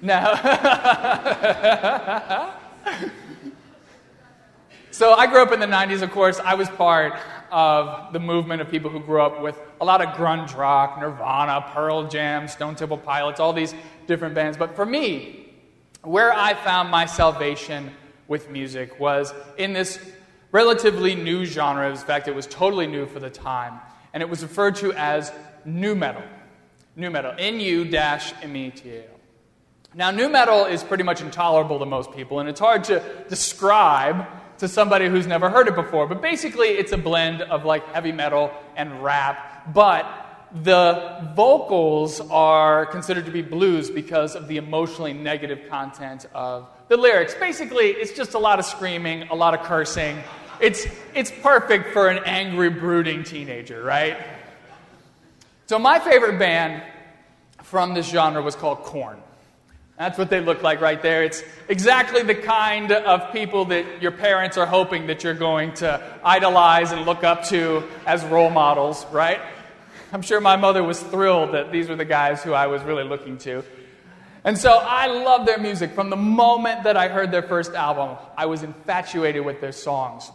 Now, 0.00 0.34
so 4.90 5.12
I 5.12 5.28
grew 5.28 5.40
up 5.40 5.52
in 5.52 5.60
the 5.60 5.66
90s, 5.66 6.02
of 6.02 6.10
course. 6.10 6.40
I 6.40 6.54
was 6.54 6.68
part 6.70 7.12
of 7.52 8.12
the 8.12 8.18
movement 8.18 8.60
of 8.60 8.68
people 8.68 8.90
who 8.90 8.98
grew 8.98 9.22
up 9.22 9.40
with 9.40 9.56
a 9.80 9.84
lot 9.84 10.02
of 10.02 10.16
grunge 10.16 10.56
rock, 10.56 10.98
Nirvana, 10.98 11.64
Pearl 11.72 12.08
Jam, 12.08 12.48
Stone 12.48 12.74
Temple 12.74 12.98
Pilots, 12.98 13.38
all 13.38 13.52
these 13.52 13.72
different 14.08 14.34
bands. 14.34 14.58
But 14.58 14.74
for 14.74 14.84
me, 14.84 15.41
where 16.02 16.32
I 16.32 16.54
found 16.54 16.90
my 16.90 17.06
salvation 17.06 17.90
with 18.28 18.50
music 18.50 18.98
was 18.98 19.32
in 19.56 19.72
this 19.72 19.98
relatively 20.50 21.14
new 21.14 21.44
genre. 21.44 21.88
In 21.88 21.96
fact, 21.96 22.28
it 22.28 22.34
was 22.34 22.46
totally 22.46 22.86
new 22.86 23.06
for 23.06 23.20
the 23.20 23.30
time, 23.30 23.80
and 24.12 24.22
it 24.22 24.28
was 24.28 24.42
referred 24.42 24.76
to 24.76 24.92
as 24.94 25.32
nu 25.64 25.94
metal. 25.94 26.22
Nu 26.96 27.10
metal. 27.10 27.34
N 27.38 27.60
U 27.60 27.84
M 27.84 28.56
E 28.56 28.70
T 28.70 28.90
A 28.90 28.98
L. 28.98 29.04
Now, 29.94 30.10
nu 30.10 30.28
metal 30.28 30.64
is 30.64 30.82
pretty 30.82 31.04
much 31.04 31.20
intolerable 31.20 31.78
to 31.78 31.86
most 31.86 32.12
people, 32.12 32.40
and 32.40 32.48
it's 32.48 32.60
hard 32.60 32.84
to 32.84 33.02
describe 33.28 34.26
to 34.58 34.68
somebody 34.68 35.08
who's 35.08 35.26
never 35.26 35.50
heard 35.50 35.68
it 35.68 35.74
before. 35.74 36.06
But 36.06 36.22
basically, 36.22 36.68
it's 36.68 36.92
a 36.92 36.98
blend 36.98 37.42
of 37.42 37.64
like 37.64 37.86
heavy 37.88 38.12
metal 38.12 38.50
and 38.76 39.02
rap, 39.02 39.72
but 39.72 40.21
the 40.54 41.32
vocals 41.34 42.20
are 42.20 42.84
considered 42.86 43.24
to 43.24 43.32
be 43.32 43.42
blues 43.42 43.90
because 43.90 44.36
of 44.36 44.48
the 44.48 44.58
emotionally 44.58 45.14
negative 45.14 45.68
content 45.70 46.26
of 46.34 46.68
the 46.88 46.96
lyrics. 46.96 47.34
Basically, 47.34 47.86
it's 47.86 48.12
just 48.12 48.34
a 48.34 48.38
lot 48.38 48.58
of 48.58 48.66
screaming, 48.66 49.22
a 49.28 49.34
lot 49.34 49.54
of 49.54 49.62
cursing. 49.62 50.18
It's, 50.60 50.86
it's 51.14 51.30
perfect 51.30 51.92
for 51.92 52.08
an 52.08 52.22
angry, 52.24 52.68
brooding 52.68 53.24
teenager, 53.24 53.82
right? 53.82 54.18
So, 55.66 55.78
my 55.78 55.98
favorite 55.98 56.38
band 56.38 56.82
from 57.62 57.94
this 57.94 58.08
genre 58.08 58.42
was 58.42 58.54
called 58.54 58.82
Korn. 58.82 59.18
That's 59.96 60.18
what 60.18 60.30
they 60.30 60.40
look 60.40 60.62
like 60.62 60.80
right 60.80 61.00
there. 61.00 61.22
It's 61.22 61.42
exactly 61.68 62.22
the 62.22 62.34
kind 62.34 62.92
of 62.92 63.32
people 63.32 63.66
that 63.66 64.02
your 64.02 64.10
parents 64.10 64.56
are 64.58 64.66
hoping 64.66 65.06
that 65.06 65.24
you're 65.24 65.32
going 65.32 65.72
to 65.74 66.02
idolize 66.24 66.92
and 66.92 67.06
look 67.06 67.24
up 67.24 67.44
to 67.46 67.84
as 68.06 68.24
role 68.24 68.50
models, 68.50 69.06
right? 69.12 69.40
I'm 70.12 70.20
sure 70.20 70.42
my 70.42 70.56
mother 70.56 70.82
was 70.84 71.02
thrilled 71.02 71.54
that 71.54 71.72
these 71.72 71.88
were 71.88 71.96
the 71.96 72.04
guys 72.04 72.42
who 72.42 72.52
I 72.52 72.66
was 72.66 72.82
really 72.82 73.02
looking 73.04 73.38
to. 73.38 73.64
And 74.44 74.58
so 74.58 74.72
I 74.72 75.06
love 75.06 75.46
their 75.46 75.56
music. 75.56 75.92
From 75.92 76.10
the 76.10 76.16
moment 76.16 76.84
that 76.84 76.98
I 76.98 77.08
heard 77.08 77.30
their 77.30 77.42
first 77.42 77.72
album, 77.72 78.18
I 78.36 78.44
was 78.44 78.62
infatuated 78.62 79.42
with 79.42 79.62
their 79.62 79.72
songs. 79.72 80.30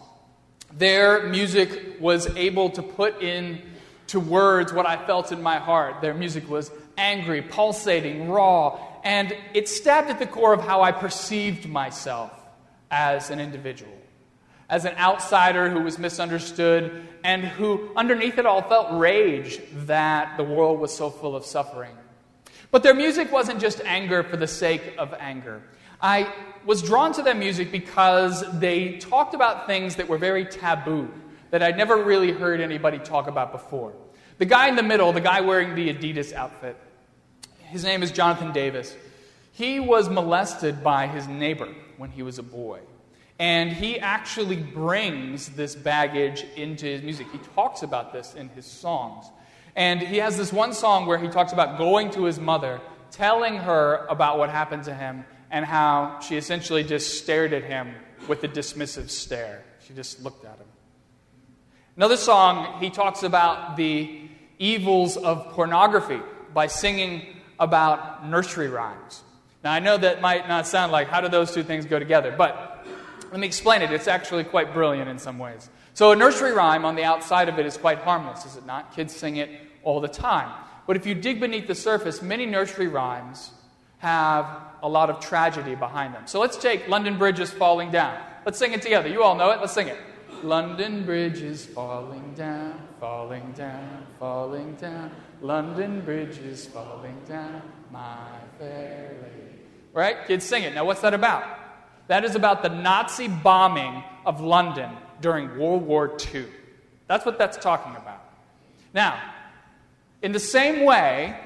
Their 0.74 1.28
music 1.28 1.98
was 2.00 2.26
able 2.36 2.72
to 2.72 2.82
put 2.82 3.22
into 3.22 4.20
words 4.20 4.74
what 4.74 4.88
I 4.88 4.98
felt 5.06 5.32
in 5.32 5.44
my 5.44 5.58
heart. 5.58 6.02
Their 6.02 6.16
music 6.16 6.50
was 6.50 6.72
angry, 6.98 7.44
pulsating, 7.44 8.30
raw, 8.30 8.80
and 9.04 9.36
it 9.54 9.70
stabbed 9.70 10.10
at 10.10 10.18
the 10.18 10.26
core 10.26 10.54
of 10.54 10.62
how 10.62 10.82
I 10.82 10.92
perceived 10.92 11.70
myself 11.70 12.32
as 12.90 13.30
an 13.30 13.40
individual, 13.40 13.94
as 14.70 14.86
an 14.86 14.96
outsider 14.98 15.70
who 15.70 15.82
was 15.82 15.98
misunderstood, 15.98 17.08
and 17.24 17.44
who, 17.44 17.90
underneath 17.96 18.38
it 18.38 18.46
all, 18.46 18.62
felt 18.62 19.00
rage 19.00 19.60
that 19.86 20.38
the 20.38 20.44
world 20.44 20.80
was 20.80 20.96
so 20.96 21.10
full 21.10 21.36
of 21.36 21.46
suffering. 21.46 21.96
But 22.70 22.84
their 22.84 22.94
music 22.94 23.32
wasn't 23.32 23.62
just 23.62 23.82
anger 23.86 24.24
for 24.24 24.38
the 24.38 24.48
sake 24.48 24.96
of 24.98 25.14
anger. 25.20 25.62
I 26.02 26.32
was 26.66 26.82
drawn 26.82 27.14
to 27.14 27.24
their 27.24 27.36
music 27.36 27.72
because 27.72 28.44
they 28.60 28.98
talked 28.98 29.34
about 29.34 29.68
things 29.68 29.96
that 29.96 30.08
were 30.10 30.18
very 30.18 30.46
taboo, 30.46 31.10
that 31.52 31.64
I'd 31.64 31.78
never 31.78 32.04
really 32.04 32.32
heard 32.32 32.60
anybody 32.60 33.00
talk 33.00 33.28
about 33.28 33.52
before. 33.52 33.94
The 34.38 34.46
guy 34.46 34.68
in 34.68 34.76
the 34.76 34.84
middle, 34.84 35.12
the 35.14 35.22
guy 35.22 35.42
wearing 35.42 35.76
the 35.76 35.94
Adidas 35.94 36.34
outfit, 36.34 36.76
his 37.70 37.84
name 37.84 38.04
is 38.04 38.12
Jonathan 38.12 38.52
Davis. 38.52 38.96
He 39.54 39.80
was 39.80 40.10
molested 40.10 40.84
by 40.84 41.08
his 41.08 41.28
neighbor 41.28 41.74
when 41.98 42.12
he 42.12 42.22
was 42.22 42.38
a 42.38 42.44
boy. 42.44 42.82
And 43.40 43.72
he 43.72 44.00
actually 44.00 44.56
brings 44.56 45.50
this 45.50 45.76
baggage 45.76 46.44
into 46.56 46.86
his 46.86 47.04
music. 47.04 47.28
He 47.32 47.38
talks 47.56 47.84
about 47.84 48.12
this 48.12 48.34
in 48.34 48.50
his 48.50 48.66
songs. 48.66 49.28
And 49.76 50.02
he 50.02 50.18
has 50.18 50.38
this 50.38 50.52
one 50.52 50.74
song 50.74 51.06
where 51.06 51.20
he 51.20 51.28
talks 51.28 51.54
about 51.54 51.78
going 51.78 52.10
to 52.12 52.24
his 52.24 52.40
mother, 52.40 52.82
telling 53.12 53.58
her 53.58 54.08
about 54.10 54.40
what 54.40 54.50
happened 54.50 54.86
to 54.86 54.94
him, 54.94 55.24
and 55.52 55.64
how 55.66 56.20
she 56.20 56.36
essentially 56.36 56.84
just 56.84 57.20
stared 57.20 57.54
at 57.54 57.64
him 57.64 57.94
with 58.28 58.44
a 58.44 58.48
dismissive 58.48 59.10
stare. 59.10 59.64
She 59.88 59.94
just 59.94 60.24
looked 60.24 60.44
at 60.44 60.58
him. 60.58 60.66
Another 61.96 62.18
song, 62.18 62.80
he 62.80 62.90
talks 62.90 63.24
about 63.24 63.78
the 63.78 64.22
evils 64.60 65.16
of 65.16 65.52
pornography 65.52 66.20
by 66.54 66.68
singing 66.68 67.38
about 67.60 68.28
nursery 68.28 68.68
rhymes. 68.68 69.24
Now, 69.64 69.74
I 69.74 69.80
know 69.80 69.98
that 69.98 70.22
might 70.22 70.48
not 70.48 70.68
sound 70.68 70.92
like 70.92 71.08
how 71.08 71.22
do 71.22 71.30
those 71.30 71.54
two 71.54 71.64
things 71.64 71.86
go 71.86 72.00
together, 72.00 72.34
but 72.36 72.77
let 73.32 73.40
me 73.40 73.48
explain 73.48 73.82
it. 73.82 73.92
It's 73.92 74.08
actually 74.08 74.44
quite 74.44 74.74
brilliant 74.74 75.10
in 75.10 75.20
some 75.20 75.40
ways. 75.40 75.70
So, 75.94 76.12
a 76.12 76.16
nursery 76.16 76.52
rhyme 76.52 76.86
on 76.86 76.96
the 76.96 77.04
outside 77.04 77.50
of 77.50 77.58
it 77.60 77.66
is 77.66 77.78
quite 77.78 78.00
harmless, 78.00 78.46
is 78.46 78.56
it 78.56 78.66
not? 78.66 78.96
Kids 78.96 79.16
sing 79.16 79.38
it 79.38 79.50
all 79.84 80.00
the 80.00 80.08
time. 80.08 80.52
But 80.86 80.96
if 80.96 81.06
you 81.06 81.16
dig 81.16 81.40
beneath 81.40 81.68
the 81.68 81.76
surface, 81.76 82.22
many 82.22 82.46
nursery 82.46 82.88
rhymes 82.88 83.52
have 83.98 84.46
a 84.84 84.88
lot 84.88 85.10
of 85.10 85.20
tragedy 85.20 85.76
behind 85.76 86.14
them. 86.14 86.28
So, 86.28 86.40
let's 86.40 86.58
take 86.58 86.88
London 86.88 87.18
Bridge 87.18 87.40
is 87.40 87.52
Falling 87.52 87.92
Down. 87.92 88.22
Let's 88.46 88.60
sing 88.60 88.74
it 88.74 88.82
together. 88.82 89.10
You 89.10 89.24
all 89.24 89.36
know 89.36 89.52
it. 89.52 89.60
Let's 89.60 89.74
sing 89.74 89.88
it. 89.88 89.98
London 90.44 91.04
Bridge 91.04 91.42
is 91.42 91.66
falling 91.66 92.34
down, 92.36 92.88
falling 93.00 93.52
down, 93.54 94.06
falling 94.20 94.76
down. 94.76 95.12
London 95.42 96.02
Bridge 96.02 96.38
is 96.38 96.68
falling 96.68 97.20
down, 97.28 97.62
my 97.92 98.28
fair 98.60 99.16
lady. 99.24 99.60
Right? 99.94 100.28
Kids 100.28 100.46
sing 100.46 100.64
it. 100.64 100.76
Now, 100.76 100.86
what's 100.86 101.02
that 101.02 101.16
about? 101.16 101.67
That 102.08 102.24
is 102.24 102.36
about 102.36 102.64
the 102.64 102.70
Nazi 102.70 103.28
bombing 103.28 104.04
of 104.26 104.42
London 104.42 104.90
during 105.22 105.58
World 105.60 105.84
War 105.84 106.18
II. 106.34 106.46
That's 107.08 107.26
what 107.26 107.38
that's 107.38 107.58
talking 107.58 107.96
about. 107.96 108.24
Now, 108.94 109.22
in 110.22 110.32
the 110.32 110.40
same 110.40 110.86
way, 110.86 111.40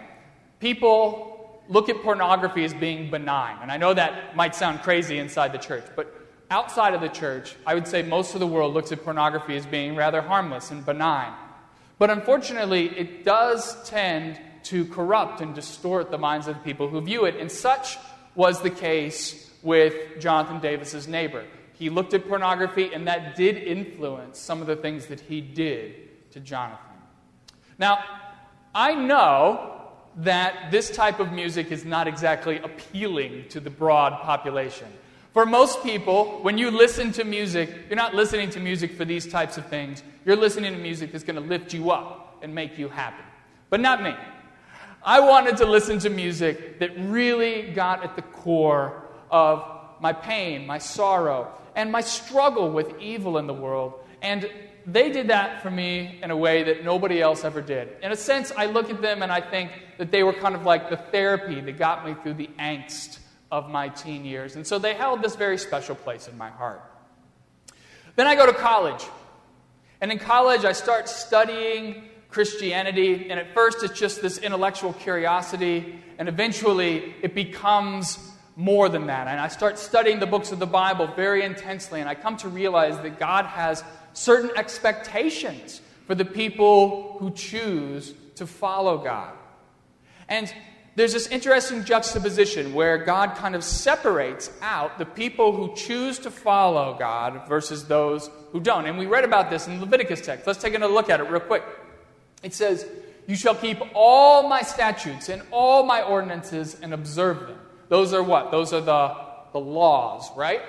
people 0.59 1.61
look 1.67 1.89
at 1.89 2.01
pornography 2.03 2.63
as 2.63 2.73
being 2.73 3.09
benign. 3.09 3.57
And 3.61 3.71
I 3.71 3.77
know 3.77 3.93
that 3.93 4.35
might 4.35 4.55
sound 4.55 4.81
crazy 4.81 5.19
inside 5.19 5.51
the 5.51 5.57
church, 5.57 5.85
but 5.95 6.13
outside 6.49 6.93
of 6.93 7.01
the 7.01 7.09
church, 7.09 7.55
I 7.65 7.75
would 7.75 7.87
say 7.87 8.03
most 8.03 8.33
of 8.33 8.39
the 8.39 8.47
world 8.47 8.73
looks 8.73 8.91
at 8.91 9.03
pornography 9.03 9.55
as 9.55 9.65
being 9.65 9.95
rather 9.95 10.21
harmless 10.21 10.71
and 10.71 10.85
benign. 10.85 11.33
But 11.97 12.09
unfortunately, 12.09 12.87
it 12.97 13.23
does 13.23 13.81
tend 13.87 14.39
to 14.63 14.85
corrupt 14.85 15.41
and 15.41 15.55
distort 15.55 16.11
the 16.11 16.17
minds 16.17 16.47
of 16.47 16.55
the 16.55 16.61
people 16.61 16.87
who 16.87 17.01
view 17.01 17.25
it, 17.25 17.35
and 17.35 17.51
such 17.51 17.97
was 18.35 18.61
the 18.61 18.69
case 18.69 19.50
with 19.63 20.19
Jonathan 20.19 20.59
Davis's 20.59 21.07
neighbor. 21.07 21.45
He 21.73 21.89
looked 21.89 22.13
at 22.13 22.27
pornography, 22.27 22.93
and 22.93 23.07
that 23.07 23.35
did 23.35 23.57
influence 23.57 24.39
some 24.39 24.61
of 24.61 24.67
the 24.67 24.75
things 24.75 25.07
that 25.07 25.19
he 25.19 25.41
did 25.41 26.31
to 26.31 26.39
Jonathan. 26.39 26.85
Now, 27.77 28.03
I 28.75 28.93
know 28.93 29.81
that 30.17 30.71
this 30.71 30.89
type 30.89 31.19
of 31.19 31.31
music 31.31 31.71
is 31.71 31.85
not 31.85 32.07
exactly 32.07 32.57
appealing 32.59 33.45
to 33.49 33.59
the 33.59 33.69
broad 33.69 34.21
population. 34.21 34.87
For 35.33 35.45
most 35.45 35.81
people, 35.81 36.39
when 36.41 36.57
you 36.57 36.69
listen 36.69 37.11
to 37.13 37.23
music, 37.23 37.69
you're 37.87 37.95
not 37.95 38.13
listening 38.13 38.49
to 38.51 38.59
music 38.59 38.97
for 38.97 39.05
these 39.05 39.25
types 39.25 39.57
of 39.57 39.65
things. 39.67 40.03
You're 40.25 40.35
listening 40.35 40.73
to 40.73 40.79
music 40.79 41.11
that's 41.11 41.23
going 41.23 41.41
to 41.41 41.41
lift 41.41 41.73
you 41.73 41.91
up 41.91 42.39
and 42.41 42.53
make 42.53 42.77
you 42.77 42.89
happy. 42.89 43.23
But 43.69 43.79
not 43.79 44.03
me. 44.03 44.13
I 45.03 45.19
wanted 45.21 45.57
to 45.57 45.65
listen 45.65 45.99
to 45.99 46.09
music 46.09 46.79
that 46.79 46.91
really 46.97 47.71
got 47.71 48.03
at 48.03 48.15
the 48.15 48.21
core 48.21 49.00
of 49.31 49.65
my 49.99 50.13
pain, 50.13 50.67
my 50.67 50.77
sorrow, 50.77 51.51
and 51.75 51.91
my 51.91 52.01
struggle 52.01 52.69
with 52.69 52.99
evil 52.99 53.37
in 53.37 53.47
the 53.47 53.53
world. 53.53 53.93
And 54.21 54.49
they 54.85 55.11
did 55.11 55.27
that 55.29 55.61
for 55.61 55.69
me 55.69 56.19
in 56.21 56.31
a 56.31 56.37
way 56.37 56.63
that 56.63 56.83
nobody 56.83 57.21
else 57.21 57.43
ever 57.43 57.61
did. 57.61 57.89
In 58.01 58.11
a 58.11 58.15
sense, 58.15 58.51
I 58.55 58.65
look 58.65 58.89
at 58.89 59.01
them 59.01 59.21
and 59.21 59.31
I 59.31 59.41
think 59.41 59.71
that 59.97 60.11
they 60.11 60.23
were 60.23 60.33
kind 60.33 60.55
of 60.55 60.63
like 60.63 60.89
the 60.89 60.97
therapy 60.97 61.61
that 61.61 61.77
got 61.77 62.05
me 62.05 62.15
through 62.21 62.33
the 62.33 62.49
angst 62.59 63.19
of 63.51 63.69
my 63.69 63.89
teen 63.89 64.25
years. 64.25 64.55
And 64.55 64.65
so 64.65 64.79
they 64.79 64.93
held 64.93 65.21
this 65.21 65.35
very 65.35 65.57
special 65.57 65.95
place 65.95 66.27
in 66.27 66.37
my 66.37 66.49
heart. 66.49 66.81
Then 68.15 68.27
I 68.27 68.35
go 68.35 68.45
to 68.45 68.53
college. 68.53 69.05
And 69.99 70.11
in 70.11 70.17
college, 70.17 70.65
I 70.65 70.71
start 70.71 71.07
studying 71.07 72.03
Christianity. 72.29 73.29
And 73.29 73.39
at 73.39 73.53
first, 73.53 73.83
it's 73.83 73.97
just 73.97 74.21
this 74.21 74.39
intellectual 74.39 74.93
curiosity. 74.93 75.99
And 76.17 76.27
eventually, 76.27 77.13
it 77.21 77.35
becomes 77.35 78.17
more 78.55 78.89
than 78.89 79.07
that. 79.07 79.27
And 79.27 79.39
I 79.39 79.47
start 79.47 79.79
studying 79.79 80.19
the 80.19 80.27
books 80.27 80.51
of 80.51 80.59
the 80.59 80.67
Bible 80.67 81.07
very 81.07 81.43
intensely. 81.43 81.99
And 81.99 82.09
I 82.09 82.15
come 82.15 82.37
to 82.37 82.49
realize 82.49 82.97
that 82.99 83.19
God 83.19 83.45
has 83.45 83.83
certain 84.13 84.51
expectations 84.55 85.81
for 86.07 86.15
the 86.15 86.25
people 86.25 87.17
who 87.19 87.31
choose 87.31 88.13
to 88.35 88.45
follow 88.45 88.97
God. 88.97 89.33
And 90.27 90.53
there's 90.95 91.13
this 91.13 91.27
interesting 91.27 91.85
juxtaposition 91.85 92.73
where 92.73 92.97
God 92.97 93.35
kind 93.35 93.55
of 93.55 93.63
separates 93.63 94.51
out 94.61 94.97
the 94.97 95.05
people 95.05 95.55
who 95.55 95.73
choose 95.73 96.19
to 96.19 96.31
follow 96.31 96.97
God 96.99 97.47
versus 97.47 97.87
those 97.87 98.29
who 98.51 98.59
don't. 98.59 98.85
And 98.85 98.97
we 98.97 99.05
read 99.05 99.23
about 99.23 99.49
this 99.49 99.67
in 99.67 99.75
the 99.75 99.81
Leviticus 99.81 100.19
text. 100.19 100.45
Let's 100.45 100.61
take 100.61 100.73
another 100.73 100.93
look 100.93 101.09
at 101.09 101.21
it 101.21 101.29
real 101.29 101.39
quick. 101.39 101.63
It 102.43 102.53
says, 102.53 102.85
You 103.25 103.35
shall 103.35 103.55
keep 103.55 103.77
all 103.93 104.49
my 104.49 104.63
statutes 104.63 105.29
and 105.29 105.41
all 105.51 105.85
my 105.85 106.01
ordinances 106.01 106.75
and 106.81 106.93
observe 106.93 107.39
them. 107.47 107.59
Those 107.91 108.13
are 108.13 108.23
what? 108.23 108.51
Those 108.51 108.71
are 108.71 108.79
the, 108.79 109.17
the 109.51 109.59
laws, 109.59 110.31
right? 110.37 110.61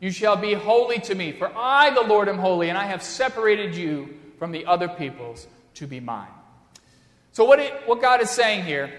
You 0.00 0.10
shall 0.10 0.38
be 0.38 0.54
holy 0.54 0.98
to 1.00 1.14
me, 1.14 1.32
for 1.32 1.52
I, 1.54 1.90
the 1.90 2.00
Lord, 2.00 2.30
am 2.30 2.38
holy, 2.38 2.70
and 2.70 2.78
I 2.78 2.86
have 2.86 3.02
separated 3.02 3.74
you 3.74 4.16
from 4.38 4.52
the 4.52 4.64
other 4.64 4.88
peoples 4.88 5.46
to 5.74 5.86
be 5.86 6.00
mine. 6.00 6.30
So, 7.32 7.44
what, 7.44 7.58
it, 7.58 7.74
what 7.84 8.00
God 8.00 8.22
is 8.22 8.30
saying 8.30 8.64
here 8.64 8.90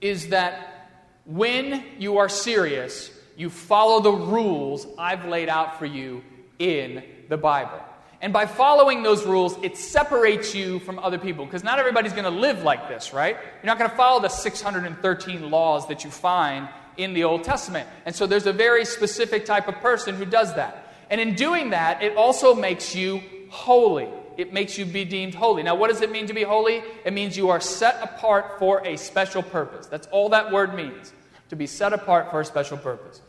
is 0.00 0.28
that 0.28 0.88
when 1.26 1.84
you 1.98 2.18
are 2.18 2.28
serious, 2.28 3.10
you 3.36 3.50
follow 3.50 3.98
the 3.98 4.12
rules 4.12 4.86
I've 4.96 5.24
laid 5.24 5.48
out 5.48 5.80
for 5.80 5.86
you 5.86 6.22
in 6.60 7.02
the 7.28 7.36
Bible. 7.36 7.82
And 8.22 8.32
by 8.32 8.46
following 8.46 9.02
those 9.02 9.26
rules, 9.26 9.58
it 9.62 9.76
separates 9.76 10.54
you 10.54 10.78
from 10.78 10.98
other 10.98 11.18
people 11.18 11.44
because 11.44 11.62
not 11.62 11.78
everybody's 11.78 12.12
going 12.12 12.24
to 12.24 12.30
live 12.30 12.62
like 12.62 12.88
this, 12.88 13.12
right? 13.12 13.36
You're 13.36 13.66
not 13.66 13.78
going 13.78 13.90
to 13.90 13.96
follow 13.96 14.22
the 14.22 14.28
613 14.28 15.50
laws 15.50 15.88
that 15.88 16.04
you 16.04 16.10
find 16.10 16.68
in 16.96 17.12
the 17.12 17.24
Old 17.24 17.42
Testament. 17.44 17.88
And 18.06 18.14
so 18.14 18.26
there's 18.26 18.46
a 18.46 18.52
very 18.52 18.84
specific 18.84 19.44
type 19.44 19.68
of 19.68 19.74
person 19.76 20.14
who 20.14 20.24
does 20.24 20.54
that. 20.54 20.94
And 21.10 21.20
in 21.20 21.34
doing 21.34 21.70
that, 21.70 22.02
it 22.02 22.16
also 22.16 22.54
makes 22.54 22.94
you 22.94 23.22
holy 23.50 24.08
it 24.36 24.52
makes 24.52 24.78
you 24.78 24.84
be 24.84 25.04
deemed 25.04 25.34
holy. 25.34 25.62
Now, 25.62 25.74
what 25.74 25.90
does 25.90 26.00
it 26.00 26.10
mean 26.10 26.26
to 26.26 26.34
be 26.34 26.42
holy? 26.42 26.82
It 27.04 27.12
means 27.12 27.36
you 27.36 27.50
are 27.50 27.60
set 27.60 28.02
apart 28.02 28.58
for 28.58 28.86
a 28.86 28.96
special 28.96 29.42
purpose. 29.42 29.86
That's 29.86 30.06
all 30.08 30.30
that 30.30 30.50
word 30.50 30.74
means, 30.74 31.12
to 31.50 31.56
be 31.56 31.66
set 31.66 31.92
apart 31.92 32.30
for 32.30 32.40
a 32.40 32.44
special 32.44 32.78
purpose. 32.78 33.20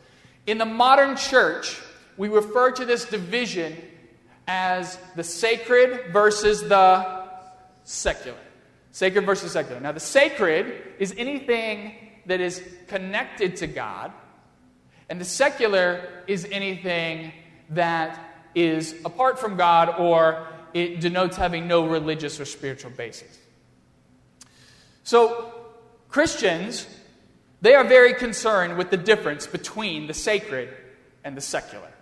In 0.46 0.58
the 0.58 0.64
modern 0.64 1.16
church, 1.16 1.80
we 2.16 2.28
refer 2.28 2.70
to 2.72 2.84
this 2.84 3.04
division 3.04 3.76
as 4.46 4.98
the 5.16 5.24
sacred 5.24 6.12
versus 6.12 6.62
the 6.62 7.24
secular. 7.84 8.38
Sacred 8.90 9.26
versus 9.26 9.52
secular. 9.52 9.80
Now, 9.80 9.92
the 9.92 10.00
sacred 10.00 10.94
is 10.98 11.14
anything 11.16 11.94
that 12.26 12.40
is 12.40 12.62
connected 12.86 13.56
to 13.56 13.66
God, 13.66 14.12
and 15.08 15.20
the 15.20 15.24
secular 15.24 16.22
is 16.26 16.46
anything 16.50 17.32
that 17.70 18.18
is 18.54 18.94
apart 19.04 19.38
from 19.38 19.56
God 19.56 19.96
or 19.98 20.46
it 20.72 21.00
denotes 21.00 21.36
having 21.36 21.68
no 21.68 21.86
religious 21.86 22.40
or 22.40 22.44
spiritual 22.44 22.90
basis. 22.90 23.38
So, 25.04 25.54
Christians, 26.08 26.86
they 27.60 27.74
are 27.74 27.84
very 27.84 28.14
concerned 28.14 28.78
with 28.78 28.90
the 28.90 28.96
difference 28.96 29.46
between 29.46 30.06
the 30.06 30.14
sacred 30.14 30.74
and 31.24 31.36
the 31.36 31.40
secular. 31.40 31.93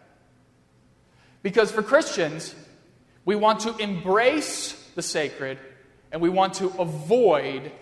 Because 1.43 1.71
for 1.71 1.83
Christians, 1.83 2.55
we 3.25 3.37
want 3.37 3.61
to 3.61 3.77
embrace 3.79 4.73
the 4.95 5.03
sacred 5.03 5.59
and 6.11 6.21
we 6.21 6.29
want 6.29 6.55
to 6.55 6.69
avoid 6.79 7.73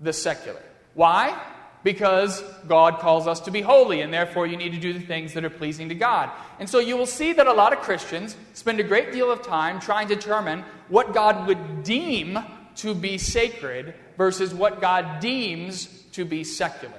the 0.00 0.12
secular. 0.12 0.62
Why? 0.94 1.38
because 1.82 2.42
God 2.68 3.00
calls 3.00 3.26
us 3.26 3.40
to 3.40 3.50
be 3.50 3.60
holy, 3.60 4.00
and 4.00 4.12
therefore 4.12 4.46
you 4.46 4.56
need 4.56 4.72
to 4.72 4.78
do 4.78 4.92
the 4.92 5.00
things 5.00 5.34
that 5.34 5.44
are 5.44 5.50
pleasing 5.50 5.88
to 5.88 5.94
God. 5.94 6.30
And 6.58 6.68
so 6.68 6.78
you 6.78 6.96
will 6.96 7.06
see 7.06 7.32
that 7.32 7.46
a 7.46 7.52
lot 7.52 7.72
of 7.72 7.80
Christians 7.80 8.36
spend 8.52 8.80
a 8.80 8.84
great 8.84 9.12
deal 9.12 9.30
of 9.30 9.42
time 9.42 9.80
trying 9.80 10.08
to 10.08 10.14
determine 10.14 10.64
what 10.88 11.12
God 11.12 11.46
would 11.46 11.82
deem 11.82 12.38
to 12.76 12.94
be 12.94 13.18
sacred 13.18 13.94
versus 14.16 14.54
what 14.54 14.80
God 14.80 15.20
deems 15.20 15.86
to 16.12 16.24
be 16.24 16.44
secular. 16.44 16.94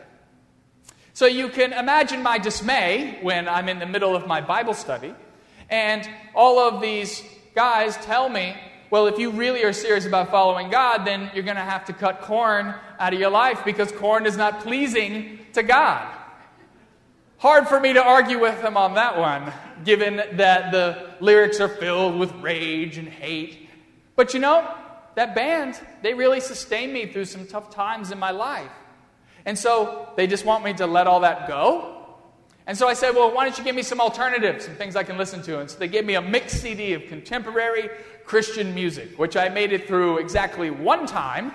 So 1.14 1.28
you 1.28 1.50
can 1.50 1.74
imagine 1.74 2.24
my 2.24 2.38
dismay 2.38 3.20
when 3.22 3.48
I'm 3.48 3.70
in 3.70 3.80
the 3.80 3.86
middle 3.86 4.16
of 4.16 4.28
my 4.28 4.42
Bible 4.42 4.74
study, 4.74 5.14
and 5.74 6.08
all 6.36 6.60
of 6.60 6.84
these 6.84 7.24
guys 7.56 7.98
tell 7.98 8.30
me, 8.30 8.56
well, 8.92 9.08
if 9.08 9.18
you 9.18 9.32
really 9.32 9.64
are 9.64 9.74
serious 9.74 10.06
about 10.06 10.30
following 10.30 10.70
God, 10.70 11.04
then 11.04 11.32
you're 11.34 11.44
going 11.44 11.56
to 11.56 11.64
have 11.64 11.86
to 11.86 11.94
cut 11.94 12.22
Korn 12.22 12.76
out 13.00 13.12
of 13.12 13.20
your 13.20 13.32
life 13.32 13.66
because 13.66 13.92
Korn 13.92 14.28
is 14.28 14.38
not 14.38 14.60
pleasing 14.60 15.40
to 15.54 15.64
God. 15.64 16.16
Hard 17.40 17.68
for 17.68 17.80
me 17.80 17.94
to 17.94 18.04
argue 18.04 18.40
with 18.40 18.62
them 18.62 18.78
on 18.78 18.94
that 18.94 19.18
one, 19.18 19.52
given 19.84 20.18
that 20.34 20.72
the 20.72 21.16
lyrics 21.20 21.60
are 21.60 21.70
filled 21.70 22.20
with 22.20 22.32
rage 22.36 23.00
and 23.00 23.08
hate. 23.08 23.68
But 24.16 24.36
you 24.36 24.42
know, 24.42 24.72
that 25.16 25.34
band, 25.34 25.80
they 26.04 26.14
really 26.14 26.40
sustained 26.40 26.94
me 26.94 27.08
through 27.08 27.26
some 27.26 27.48
tough 27.48 27.72
times 27.72 28.12
in 28.12 28.20
my 28.20 28.30
life. 28.30 28.72
And 29.44 29.58
so 29.58 30.10
they 30.18 30.28
just 30.28 30.46
want 30.46 30.64
me 30.64 30.74
to 30.74 30.86
let 30.86 31.08
all 31.08 31.22
that 31.22 31.48
go. 31.48 32.03
And 32.66 32.78
so 32.78 32.88
I 32.88 32.94
said, 32.94 33.12
well, 33.12 33.34
why 33.34 33.44
don't 33.44 33.58
you 33.58 33.64
give 33.64 33.76
me 33.76 33.82
some 33.84 34.00
alternatives, 34.00 34.66
some 34.66 34.76
things 34.76 34.96
I 34.96 35.04
can 35.04 35.18
listen 35.18 35.42
to? 35.44 35.60
And 35.60 35.70
so 35.70 35.78
they 35.78 35.90
gave 35.90 36.06
me 36.06 36.16
a 36.16 36.22
mixed 36.22 36.62
CD 36.62 36.94
of 36.94 37.06
contemporary 37.08 37.90
Christian 38.26 38.74
music, 38.74 39.20
which 39.20 39.36
I 39.36 39.50
made 39.50 39.74
it 39.74 39.88
through 39.88 40.20
exactly 40.20 40.72
one 40.72 41.06
time 41.06 41.52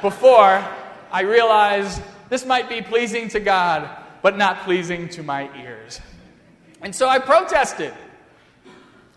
before 0.00 0.64
I 1.12 1.20
realized 1.22 2.00
this 2.30 2.46
might 2.46 2.68
be 2.68 2.80
pleasing 2.80 3.28
to 3.30 3.40
God, 3.40 3.90
but 4.22 4.38
not 4.38 4.60
pleasing 4.62 5.08
to 5.10 5.22
my 5.22 5.50
ears. 5.60 6.00
And 6.80 6.94
so 6.94 7.08
I 7.08 7.18
protested. 7.18 7.92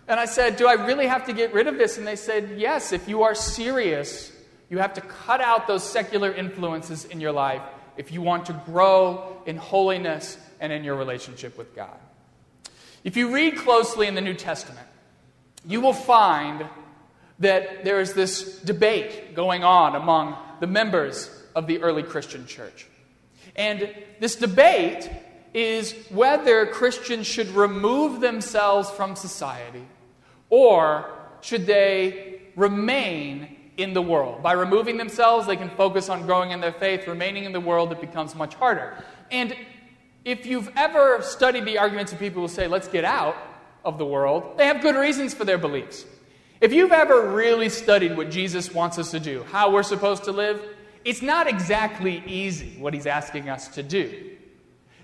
And 0.08 0.20
I 0.20 0.26
said, 0.26 0.56
Do 0.56 0.66
I 0.66 0.74
really 0.74 1.06
have 1.06 1.26
to 1.26 1.32
get 1.32 1.54
rid 1.54 1.66
of 1.66 1.78
this? 1.78 1.96
And 1.96 2.06
they 2.06 2.16
said, 2.16 2.54
Yes, 2.58 2.92
if 2.92 3.08
you 3.08 3.22
are 3.22 3.34
serious, 3.34 4.32
you 4.68 4.78
have 4.78 4.94
to 4.94 5.00
cut 5.00 5.40
out 5.40 5.66
those 5.66 5.88
secular 5.88 6.32
influences 6.32 7.04
in 7.04 7.20
your 7.20 7.32
life 7.32 7.62
if 7.96 8.10
you 8.10 8.22
want 8.22 8.46
to 8.46 8.52
grow 8.66 9.36
in 9.46 9.56
holiness 9.56 10.38
and 10.62 10.72
in 10.72 10.84
your 10.84 10.94
relationship 10.94 11.58
with 11.58 11.74
God. 11.74 11.98
If 13.04 13.16
you 13.16 13.34
read 13.34 13.56
closely 13.56 14.06
in 14.06 14.14
the 14.14 14.20
New 14.20 14.32
Testament, 14.32 14.86
you 15.66 15.80
will 15.80 15.92
find 15.92 16.64
that 17.40 17.84
there 17.84 18.00
is 18.00 18.14
this 18.14 18.60
debate 18.60 19.34
going 19.34 19.64
on 19.64 19.96
among 19.96 20.36
the 20.60 20.68
members 20.68 21.28
of 21.56 21.66
the 21.66 21.82
early 21.82 22.04
Christian 22.04 22.46
church. 22.46 22.86
And 23.56 23.92
this 24.20 24.36
debate 24.36 25.10
is 25.52 25.94
whether 26.10 26.66
Christians 26.66 27.26
should 27.26 27.48
remove 27.48 28.20
themselves 28.20 28.88
from 28.90 29.16
society 29.16 29.84
or 30.48 31.10
should 31.40 31.66
they 31.66 32.40
remain 32.54 33.56
in 33.76 33.94
the 33.94 34.02
world. 34.02 34.42
By 34.42 34.52
removing 34.52 34.96
themselves, 34.96 35.46
they 35.48 35.56
can 35.56 35.70
focus 35.70 36.08
on 36.08 36.24
growing 36.24 36.52
in 36.52 36.60
their 36.60 36.72
faith. 36.72 37.08
Remaining 37.08 37.44
in 37.44 37.52
the 37.52 37.60
world, 37.60 37.90
it 37.90 38.00
becomes 38.00 38.34
much 38.36 38.54
harder. 38.54 38.94
And 39.30 39.56
if 40.24 40.46
you've 40.46 40.70
ever 40.76 41.20
studied 41.22 41.64
the 41.64 41.78
arguments 41.78 42.12
of 42.12 42.18
people 42.18 42.42
who 42.42 42.48
say, 42.48 42.68
let's 42.68 42.88
get 42.88 43.04
out 43.04 43.36
of 43.84 43.98
the 43.98 44.06
world, 44.06 44.56
they 44.56 44.66
have 44.66 44.80
good 44.80 44.96
reasons 44.96 45.34
for 45.34 45.44
their 45.44 45.58
beliefs. 45.58 46.04
If 46.60 46.72
you've 46.72 46.92
ever 46.92 47.30
really 47.32 47.68
studied 47.68 48.16
what 48.16 48.30
Jesus 48.30 48.72
wants 48.72 48.98
us 48.98 49.10
to 49.10 49.20
do, 49.20 49.42
how 49.50 49.72
we're 49.72 49.82
supposed 49.82 50.24
to 50.24 50.32
live, 50.32 50.62
it's 51.04 51.22
not 51.22 51.48
exactly 51.48 52.22
easy 52.26 52.76
what 52.78 52.94
he's 52.94 53.06
asking 53.06 53.48
us 53.48 53.68
to 53.68 53.82
do. 53.82 54.30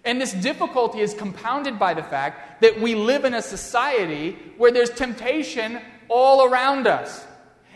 And 0.05 0.21
this 0.21 0.33
difficulty 0.33 1.01
is 1.01 1.15
compounded 1.15 1.79
by 1.79 1.95
the 1.95 2.03
fact 2.05 2.61
that 2.63 2.81
we 2.81 2.95
live 2.95 3.25
in 3.25 3.35
a 3.35 3.43
society 3.43 4.39
where 4.57 4.71
there's 4.71 4.91
temptation 4.91 5.81
all 6.09 6.45
around 6.45 6.87
us. 6.87 7.27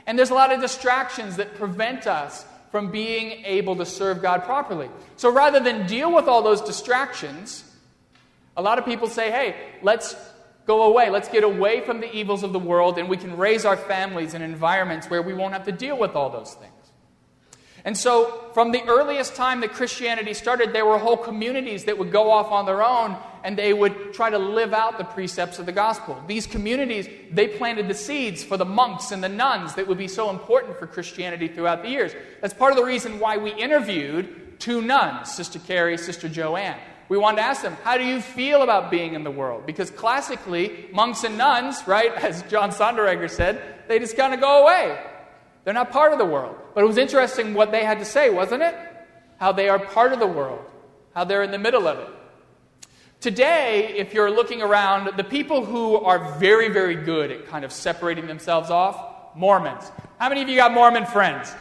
And 0.07 0.17
there's 0.17 0.31
a 0.31 0.35
lot 0.35 0.53
of 0.53 0.61
distractions 0.61 1.37
that 1.37 1.55
prevent 1.57 2.07
us 2.07 2.47
from 2.73 2.91
being 2.91 3.45
able 3.45 3.77
to 3.77 3.87
serve 3.87 4.21
God 4.21 4.43
properly. 4.43 4.89
So 5.15 5.31
rather 5.31 5.61
than 5.61 5.87
deal 5.87 6.13
with 6.13 6.27
all 6.27 6.43
those 6.43 6.61
distractions, 6.63 7.63
A 8.57 8.63
lot 8.63 8.79
of 8.79 8.85
people 8.85 9.09
say, 9.09 9.31
hey, 9.31 9.57
let's 9.83 10.15
go 10.67 10.85
away. 10.85 11.11
Let's 11.11 11.29
get 11.29 11.45
away 11.45 11.81
from 11.81 12.01
the 12.01 12.13
evils 12.15 12.43
of 12.43 12.53
the 12.53 12.59
world 12.59 12.99
and 12.99 13.09
we 13.09 13.17
can 13.17 13.37
raise 13.37 13.65
our 13.65 13.77
families 13.77 14.35
in 14.35 14.43
environments 14.43 15.09
where 15.09 15.23
we 15.23 15.35
won't 15.35 15.53
have 15.53 15.65
to 15.65 15.73
deal 15.73 15.99
with 15.99 16.15
all 16.15 16.31
those 16.31 16.55
things. 16.55 16.73
And 17.85 17.99
so, 17.99 18.51
from 18.55 18.71
the 18.71 18.83
earliest 18.85 19.35
time 19.35 19.61
that 19.61 19.73
Christianity 19.73 20.35
started, 20.35 20.73
there 20.73 20.87
were 20.87 20.99
whole 20.99 21.17
communities 21.17 21.85
that 21.85 21.99
would 21.99 22.13
go 22.13 22.31
off 22.31 22.53
on 22.53 22.65
their 22.65 22.83
own 22.83 23.17
and 23.43 23.59
they 23.59 23.73
would 23.73 24.15
try 24.15 24.31
to 24.31 24.39
live 24.39 24.73
out 24.73 24.99
the 24.99 25.05
precepts 25.05 25.59
of 25.59 25.67
the 25.67 25.73
gospel. 25.73 26.23
These 26.29 26.47
communities, 26.47 27.09
they 27.33 27.49
planted 27.49 27.89
the 27.89 27.95
seeds 27.95 28.45
for 28.45 28.57
the 28.57 28.65
monks 28.65 29.11
and 29.11 29.23
the 29.23 29.29
nuns 29.29 29.75
that 29.75 29.89
would 29.89 29.99
be 29.99 30.07
so 30.07 30.31
important 30.31 30.79
for 30.79 30.87
Christianity 30.87 31.49
throughout 31.49 31.83
the 31.83 31.89
years. 31.89 32.13
That's 32.41 32.55
part 32.55 32.71
of 32.71 32.79
the 32.79 32.85
reason 32.85 33.19
why 33.19 33.37
we 33.37 33.53
interviewed 33.53 34.61
two 34.61 34.81
nuns, 34.81 35.33
Sister 35.33 35.59
Carrie, 35.59 35.99
Sister 35.99 36.29
Joanne. 36.29 36.79
We 37.09 37.19
wanted 37.19 37.39
to 37.39 37.43
ask 37.43 37.63
them, 37.63 37.77
how 37.83 37.99
do 37.99 38.05
you 38.05 38.21
feel 38.21 38.63
about 38.63 38.91
being 38.93 39.15
in 39.15 39.25
the 39.25 39.31
world? 39.31 39.67
Because 39.67 39.91
classically, 39.91 40.89
monks 40.93 41.25
and 41.25 41.37
nuns, 41.37 41.83
right, 41.87 42.13
as 42.25 42.43
John 42.45 42.71
Sonderegger 42.71 43.29
said, 43.29 43.61
they 43.89 43.99
just 43.99 44.17
kind 44.17 44.33
of 44.33 44.41
go 44.41 44.63
away. 44.63 44.99
They're 45.65 45.75
not 45.75 45.91
part 45.91 46.13
of 46.13 46.19
the 46.19 46.25
world. 46.25 46.57
But 46.75 46.85
it 46.85 46.87
was 46.87 46.99
interesting 46.99 47.55
what 47.55 47.71
they 47.71 47.85
had 47.85 47.99
to 47.99 48.05
say, 48.05 48.31
wasn't 48.31 48.63
it? 48.63 48.75
How 49.39 49.53
they 49.53 49.69
are 49.69 49.79
part 49.79 50.13
of 50.13 50.19
the 50.19 50.27
world, 50.27 50.65
how 51.15 51.25
they're 51.25 51.43
in 51.43 51.51
the 51.51 51.59
middle 51.59 51.87
of 51.87 51.99
it. 51.99 52.09
Today, 53.21 53.95
if 53.97 54.15
you're 54.15 54.31
looking 54.31 54.63
around, 54.63 55.17
the 55.17 55.25
people 55.25 55.65
who 55.65 55.97
are 55.97 56.39
very, 56.39 56.69
very 56.69 56.97
good 56.97 57.31
at 57.31 57.47
kind 57.47 57.65
of 57.65 57.73
separating 57.73 58.27
themselves 58.27 58.71
off, 58.71 59.37
Mormons. 59.37 59.91
How 60.19 60.29
many 60.29 60.43
of 60.43 60.49
you 60.49 60.57
got 60.57 60.73
Mormon 60.73 61.07
friends? 61.07 61.53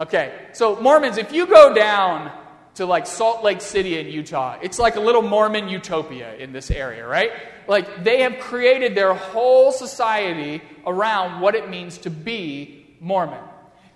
Okay, 0.00 0.32
so 0.52 0.80
Mormons, 0.80 1.16
if 1.16 1.32
you 1.32 1.46
go 1.46 1.74
down 1.74 2.32
to 2.74 2.86
like 2.86 3.06
Salt 3.06 3.42
Lake 3.42 3.60
City 3.60 3.98
in 3.98 4.06
Utah, 4.06 4.58
it's 4.62 4.78
like 4.78 4.96
a 4.96 5.00
little 5.00 5.22
Mormon 5.22 5.68
utopia 5.68 6.34
in 6.36 6.52
this 6.52 6.70
area, 6.70 7.06
right? 7.06 7.32
Like 7.66 8.04
they 8.04 8.22
have 8.22 8.38
created 8.38 8.94
their 8.94 9.14
whole 9.14 9.72
society 9.72 10.62
around 10.86 11.40
what 11.40 11.54
it 11.54 11.68
means 11.68 11.98
to 11.98 12.10
be 12.10 12.86
Mormon. 13.00 13.42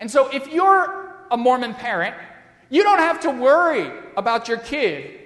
And 0.03 0.11
so 0.11 0.29
if 0.33 0.53
you're 0.53 1.15
a 1.31 1.37
Mormon 1.37 1.75
parent, 1.75 2.17
you 2.71 2.83
don't 2.83 2.99
have 2.99 3.21
to 3.21 3.31
worry 3.31 3.89
about 4.17 4.49
your 4.49 4.59
kid 4.59 5.21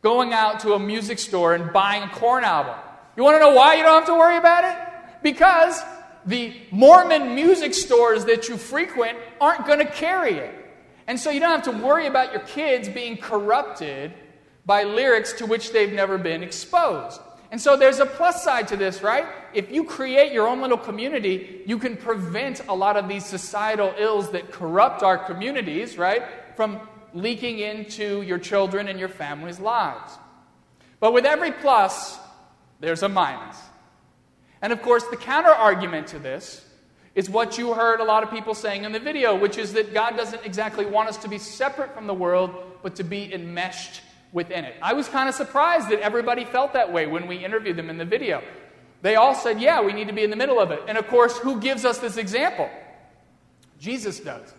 going 0.00 0.32
out 0.32 0.60
to 0.60 0.72
a 0.72 0.78
music 0.78 1.18
store 1.18 1.52
and 1.52 1.70
buying 1.70 2.02
a 2.02 2.08
Korn 2.08 2.42
album. 2.42 2.76
You 3.14 3.24
want 3.24 3.34
to 3.34 3.40
know 3.40 3.50
why 3.50 3.74
you 3.74 3.82
don't 3.82 3.92
have 3.92 4.06
to 4.06 4.14
worry 4.14 4.38
about 4.38 4.64
it? 4.64 5.22
Because 5.22 5.82
the 6.24 6.56
Mormon 6.70 7.34
music 7.34 7.74
stores 7.74 8.24
that 8.24 8.48
you 8.48 8.56
frequent 8.56 9.18
aren't 9.38 9.66
going 9.66 9.80
to 9.80 9.92
carry 9.92 10.36
it. 10.36 10.54
And 11.06 11.20
so 11.20 11.28
you 11.28 11.38
don't 11.38 11.50
have 11.50 11.76
to 11.76 11.84
worry 11.86 12.06
about 12.06 12.32
your 12.32 12.40
kids 12.40 12.88
being 12.88 13.18
corrupted 13.18 14.14
by 14.64 14.84
lyrics 14.84 15.34
to 15.34 15.44
which 15.44 15.72
they've 15.72 15.92
never 15.92 16.16
been 16.16 16.42
exposed. 16.42 17.20
And 17.56 17.60
so 17.62 17.74
there's 17.74 18.00
a 18.00 18.04
plus 18.04 18.44
side 18.44 18.68
to 18.68 18.76
this, 18.76 19.00
right? 19.00 19.24
If 19.54 19.72
you 19.72 19.84
create 19.84 20.30
your 20.30 20.46
own 20.46 20.60
little 20.60 20.76
community, 20.76 21.62
you 21.64 21.78
can 21.78 21.96
prevent 21.96 22.60
a 22.68 22.74
lot 22.74 22.98
of 22.98 23.08
these 23.08 23.24
societal 23.24 23.94
ills 23.96 24.30
that 24.32 24.52
corrupt 24.52 25.02
our 25.02 25.16
communities, 25.16 25.96
right, 25.96 26.22
from 26.54 26.78
leaking 27.14 27.60
into 27.60 28.20
your 28.20 28.36
children 28.38 28.88
and 28.88 29.00
your 29.00 29.08
family's 29.08 29.58
lives. 29.58 30.18
But 31.00 31.14
with 31.14 31.24
every 31.24 31.50
plus, 31.50 32.18
there's 32.80 33.02
a 33.02 33.08
minus. 33.08 33.58
And 34.60 34.70
of 34.70 34.82
course, 34.82 35.04
the 35.04 35.16
counter 35.16 35.48
argument 35.48 36.08
to 36.08 36.18
this 36.18 36.62
is 37.14 37.30
what 37.30 37.56
you 37.56 37.72
heard 37.72 38.00
a 38.00 38.04
lot 38.04 38.22
of 38.22 38.30
people 38.30 38.52
saying 38.52 38.84
in 38.84 38.92
the 38.92 39.00
video, 39.00 39.34
which 39.34 39.56
is 39.56 39.72
that 39.72 39.94
God 39.94 40.14
doesn't 40.14 40.44
exactly 40.44 40.84
want 40.84 41.08
us 41.08 41.16
to 41.16 41.28
be 41.28 41.38
separate 41.38 41.94
from 41.94 42.06
the 42.06 42.12
world, 42.12 42.54
but 42.82 42.96
to 42.96 43.02
be 43.02 43.32
enmeshed 43.32 44.02
within 44.32 44.64
it. 44.64 44.74
I 44.82 44.92
was 44.92 45.08
kind 45.08 45.28
of 45.28 45.34
surprised 45.34 45.88
that 45.90 46.00
everybody 46.00 46.44
felt 46.44 46.72
that 46.72 46.92
way 46.92 47.06
when 47.06 47.26
we 47.26 47.44
interviewed 47.44 47.76
them 47.76 47.90
in 47.90 47.98
the 47.98 48.04
video. 48.04 48.42
They 49.02 49.16
all 49.16 49.34
said, 49.34 49.60
Yeah, 49.60 49.82
we 49.82 49.92
need 49.92 50.08
to 50.08 50.14
be 50.14 50.22
in 50.22 50.30
the 50.30 50.36
middle 50.36 50.60
of 50.60 50.70
it. 50.70 50.80
And 50.88 50.98
of 50.98 51.06
course, 51.08 51.38
who 51.38 51.60
gives 51.60 51.84
us 51.84 51.98
this 51.98 52.16
example? 52.16 52.68
Jesus 53.78 54.20
does. 54.20 54.52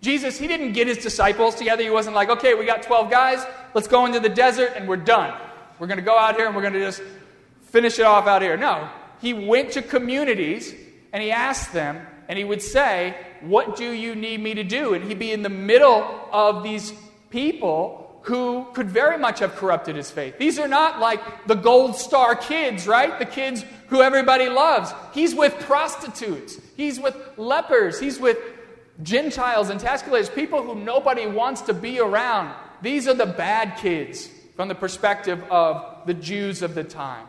Jesus, 0.00 0.36
he 0.36 0.48
didn't 0.48 0.72
get 0.72 0.88
his 0.88 0.98
disciples 0.98 1.54
together. 1.54 1.82
He 1.82 1.90
wasn't 1.90 2.16
like, 2.16 2.28
okay, 2.28 2.54
we 2.54 2.66
got 2.66 2.82
12 2.82 3.08
guys, 3.08 3.44
let's 3.72 3.86
go 3.86 4.04
into 4.04 4.18
the 4.18 4.28
desert 4.28 4.72
and 4.74 4.88
we're 4.88 4.96
done. 4.96 5.32
We're 5.78 5.86
going 5.86 5.98
to 5.98 6.04
go 6.04 6.18
out 6.18 6.34
here 6.34 6.46
and 6.46 6.56
we're 6.56 6.62
going 6.62 6.74
to 6.74 6.80
just 6.80 7.02
finish 7.62 8.00
it 8.00 8.04
off 8.04 8.26
out 8.26 8.42
here. 8.42 8.56
No, 8.56 8.88
he 9.20 9.32
went 9.32 9.72
to 9.72 9.82
communities 9.82 10.74
and 11.12 11.22
he 11.22 11.30
asked 11.30 11.72
them, 11.72 12.04
and 12.28 12.38
he 12.38 12.44
would 12.44 12.62
say, 12.62 13.14
What 13.42 13.76
do 13.76 13.90
you 13.92 14.14
need 14.14 14.40
me 14.40 14.54
to 14.54 14.64
do? 14.64 14.94
And 14.94 15.04
he'd 15.04 15.18
be 15.18 15.32
in 15.32 15.42
the 15.42 15.50
middle 15.50 16.28
of 16.32 16.62
these 16.62 16.92
people 17.30 18.01
who 18.22 18.66
could 18.72 18.88
very 18.88 19.18
much 19.18 19.40
have 19.40 19.56
corrupted 19.56 19.96
his 19.96 20.10
faith. 20.10 20.38
These 20.38 20.58
are 20.58 20.68
not 20.68 21.00
like 21.00 21.46
the 21.46 21.54
gold 21.54 21.96
star 21.96 22.36
kids, 22.36 22.86
right? 22.86 23.18
The 23.18 23.26
kids 23.26 23.64
who 23.88 24.00
everybody 24.00 24.48
loves. 24.48 24.92
He's 25.12 25.34
with 25.34 25.54
prostitutes, 25.60 26.58
he's 26.76 27.00
with 27.00 27.16
lepers, 27.36 27.98
he's 27.98 28.18
with 28.18 28.38
Gentiles 29.02 29.70
and 29.70 29.80
tax 29.80 30.02
collectors, 30.02 30.30
people 30.30 30.62
who 30.62 30.74
nobody 30.74 31.26
wants 31.26 31.62
to 31.62 31.74
be 31.74 31.98
around. 31.98 32.54
These 32.80 33.08
are 33.08 33.14
the 33.14 33.26
bad 33.26 33.78
kids 33.78 34.28
from 34.54 34.68
the 34.68 34.74
perspective 34.74 35.42
of 35.50 36.06
the 36.06 36.14
Jews 36.14 36.62
of 36.62 36.74
the 36.74 36.84
time. 36.84 37.26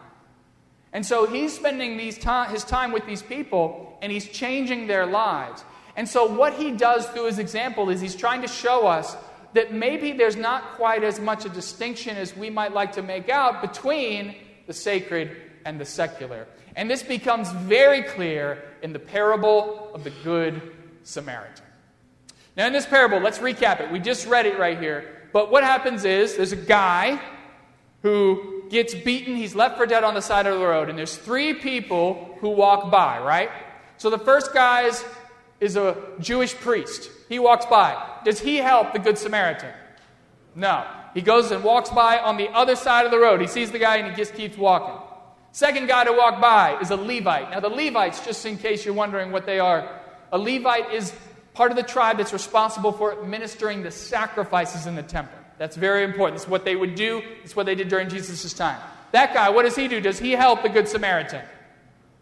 And 0.91 1.03
so 1.03 1.25
he's 1.25 1.55
spending 1.55 1.97
time, 2.13 2.51
his 2.51 2.63
time 2.63 2.91
with 2.91 3.05
these 3.07 3.23
people 3.23 3.97
and 4.01 4.11
he's 4.11 4.27
changing 4.27 4.85
their 4.85 5.07
lives. 5.07 5.63
And 5.95 6.07
so 6.07 6.25
what 6.25 6.53
he 6.53 6.71
does 6.71 7.07
through 7.07 7.25
his 7.25 7.39
example 7.39 7.89
is 7.89 7.99
he's 7.99 8.15
trying 8.15 8.41
to 8.41 8.47
show 8.47 8.85
us 8.85 9.15
that 9.53 9.73
maybe 9.73 10.11
there's 10.11 10.35
not 10.35 10.73
quite 10.73 11.03
as 11.03 11.19
much 11.19 11.45
a 11.45 11.49
distinction 11.49 12.17
as 12.17 12.35
we 12.35 12.49
might 12.49 12.73
like 12.73 12.93
to 12.93 13.01
make 13.01 13.29
out 13.29 13.61
between 13.61 14.35
the 14.67 14.73
sacred 14.73 15.37
and 15.65 15.79
the 15.79 15.85
secular. 15.85 16.47
And 16.75 16.89
this 16.89 17.03
becomes 17.03 17.51
very 17.51 18.03
clear 18.03 18.63
in 18.81 18.93
the 18.93 18.99
parable 18.99 19.91
of 19.93 20.03
the 20.03 20.11
Good 20.23 20.61
Samaritan. 21.03 21.65
Now, 22.55 22.67
in 22.67 22.73
this 22.73 22.85
parable, 22.85 23.19
let's 23.19 23.39
recap 23.39 23.79
it. 23.79 23.91
We 23.91 23.99
just 23.99 24.27
read 24.27 24.45
it 24.45 24.59
right 24.59 24.79
here. 24.79 25.21
But 25.31 25.51
what 25.51 25.63
happens 25.63 26.05
is 26.05 26.35
there's 26.35 26.51
a 26.51 26.55
guy 26.55 27.19
who 28.03 28.63
gets 28.69 28.93
beaten, 28.93 29.35
he's 29.35 29.55
left 29.55 29.77
for 29.77 29.85
dead 29.85 30.03
on 30.03 30.13
the 30.13 30.21
side 30.21 30.45
of 30.45 30.59
the 30.59 30.65
road, 30.65 30.89
and 30.89 30.97
there's 30.97 31.15
three 31.15 31.53
people 31.53 32.37
who 32.39 32.49
walk 32.49 32.91
by, 32.91 33.19
right? 33.19 33.49
So 33.97 34.09
the 34.09 34.19
first 34.19 34.53
guy 34.53 34.91
is, 35.59 35.75
a 35.75 35.95
Jewish 36.19 36.53
priest. 36.55 37.09
He 37.29 37.39
walks 37.39 37.65
by. 37.65 38.01
Does 38.25 38.39
he 38.39 38.57
help 38.57 38.93
the 38.93 38.99
Good 38.99 39.17
Samaritan? 39.17 39.73
No. 40.55 40.85
He 41.13 41.21
goes 41.21 41.51
and 41.51 41.63
walks 41.63 41.89
by 41.89 42.19
on 42.19 42.37
the 42.37 42.49
other 42.49 42.75
side 42.75 43.05
of 43.05 43.11
the 43.11 43.19
road. 43.19 43.41
He 43.41 43.47
sees 43.47 43.71
the 43.71 43.79
guy 43.79 43.97
and 43.97 44.09
he 44.09 44.15
just 44.15 44.33
keeps 44.35 44.57
walking. 44.57 44.95
Second 45.51 45.87
guy 45.87 46.03
to 46.03 46.11
walk 46.11 46.41
by 46.41 46.79
is 46.79 46.89
a 46.89 46.95
Levite. 46.95 47.51
Now, 47.51 47.59
the 47.59 47.69
Levites, 47.69 48.25
just 48.25 48.43
in 48.45 48.57
case 48.57 48.85
you're 48.85 48.95
wondering 48.95 49.31
what 49.31 49.45
they 49.45 49.59
are, 49.59 49.87
a 50.31 50.37
Levite 50.37 50.91
is 50.91 51.13
part 51.53 51.69
of 51.69 51.77
the 51.77 51.83
tribe 51.83 52.17
that's 52.17 52.33
responsible 52.33 52.91
for 52.91 53.11
administering 53.11 53.83
the 53.83 53.91
sacrifices 53.91 54.87
in 54.87 54.95
the 54.95 55.03
temple. 55.03 55.37
That's 55.59 55.75
very 55.75 56.03
important. 56.03 56.41
It's 56.41 56.49
what 56.49 56.65
they 56.65 56.75
would 56.75 56.95
do, 56.95 57.21
it's 57.43 57.55
what 57.55 57.67
they 57.67 57.75
did 57.75 57.87
during 57.87 58.09
Jesus' 58.09 58.51
time. 58.53 58.81
That 59.11 59.35
guy, 59.35 59.51
what 59.51 59.63
does 59.63 59.75
he 59.75 59.87
do? 59.87 60.01
Does 60.01 60.17
he 60.17 60.31
help 60.31 60.63
the 60.63 60.69
Good 60.69 60.87
Samaritan? 60.87 61.43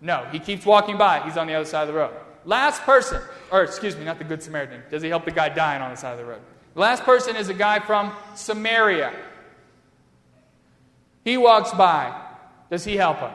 No, 0.02 0.28
he 0.32 0.40
keeps 0.40 0.66
walking 0.66 0.98
by. 0.98 1.22
He's 1.22 1.38
on 1.38 1.48
the 1.48 1.54
other 1.54 1.66
side 1.66 1.84
of 1.84 1.88
the 1.88 1.94
road. 1.94 2.14
Last 2.46 2.82
person, 2.82 3.22
or 3.52 3.64
excuse 3.64 3.96
me, 3.96 4.04
not 4.04 4.18
the 4.18 4.24
Good 4.24 4.42
Samaritan. 4.42 4.82
Does 4.90 5.04
he 5.04 5.10
help 5.10 5.26
the 5.26 5.32
guy 5.32 5.50
dying 5.50 5.82
on 5.82 5.92
the 5.92 5.98
side 5.98 6.14
of 6.14 6.18
the 6.18 6.26
road? 6.26 6.42
The 6.74 6.80
last 6.80 7.04
person 7.04 7.36
is 7.36 7.50
a 7.50 7.54
guy 7.54 7.80
from 7.80 8.14
Samaria. 8.36 9.14
He 11.24 11.38
walks 11.38 11.72
by. 11.72 12.30
Does 12.70 12.84
he 12.84 12.96
help 12.96 13.20
him? 13.20 13.32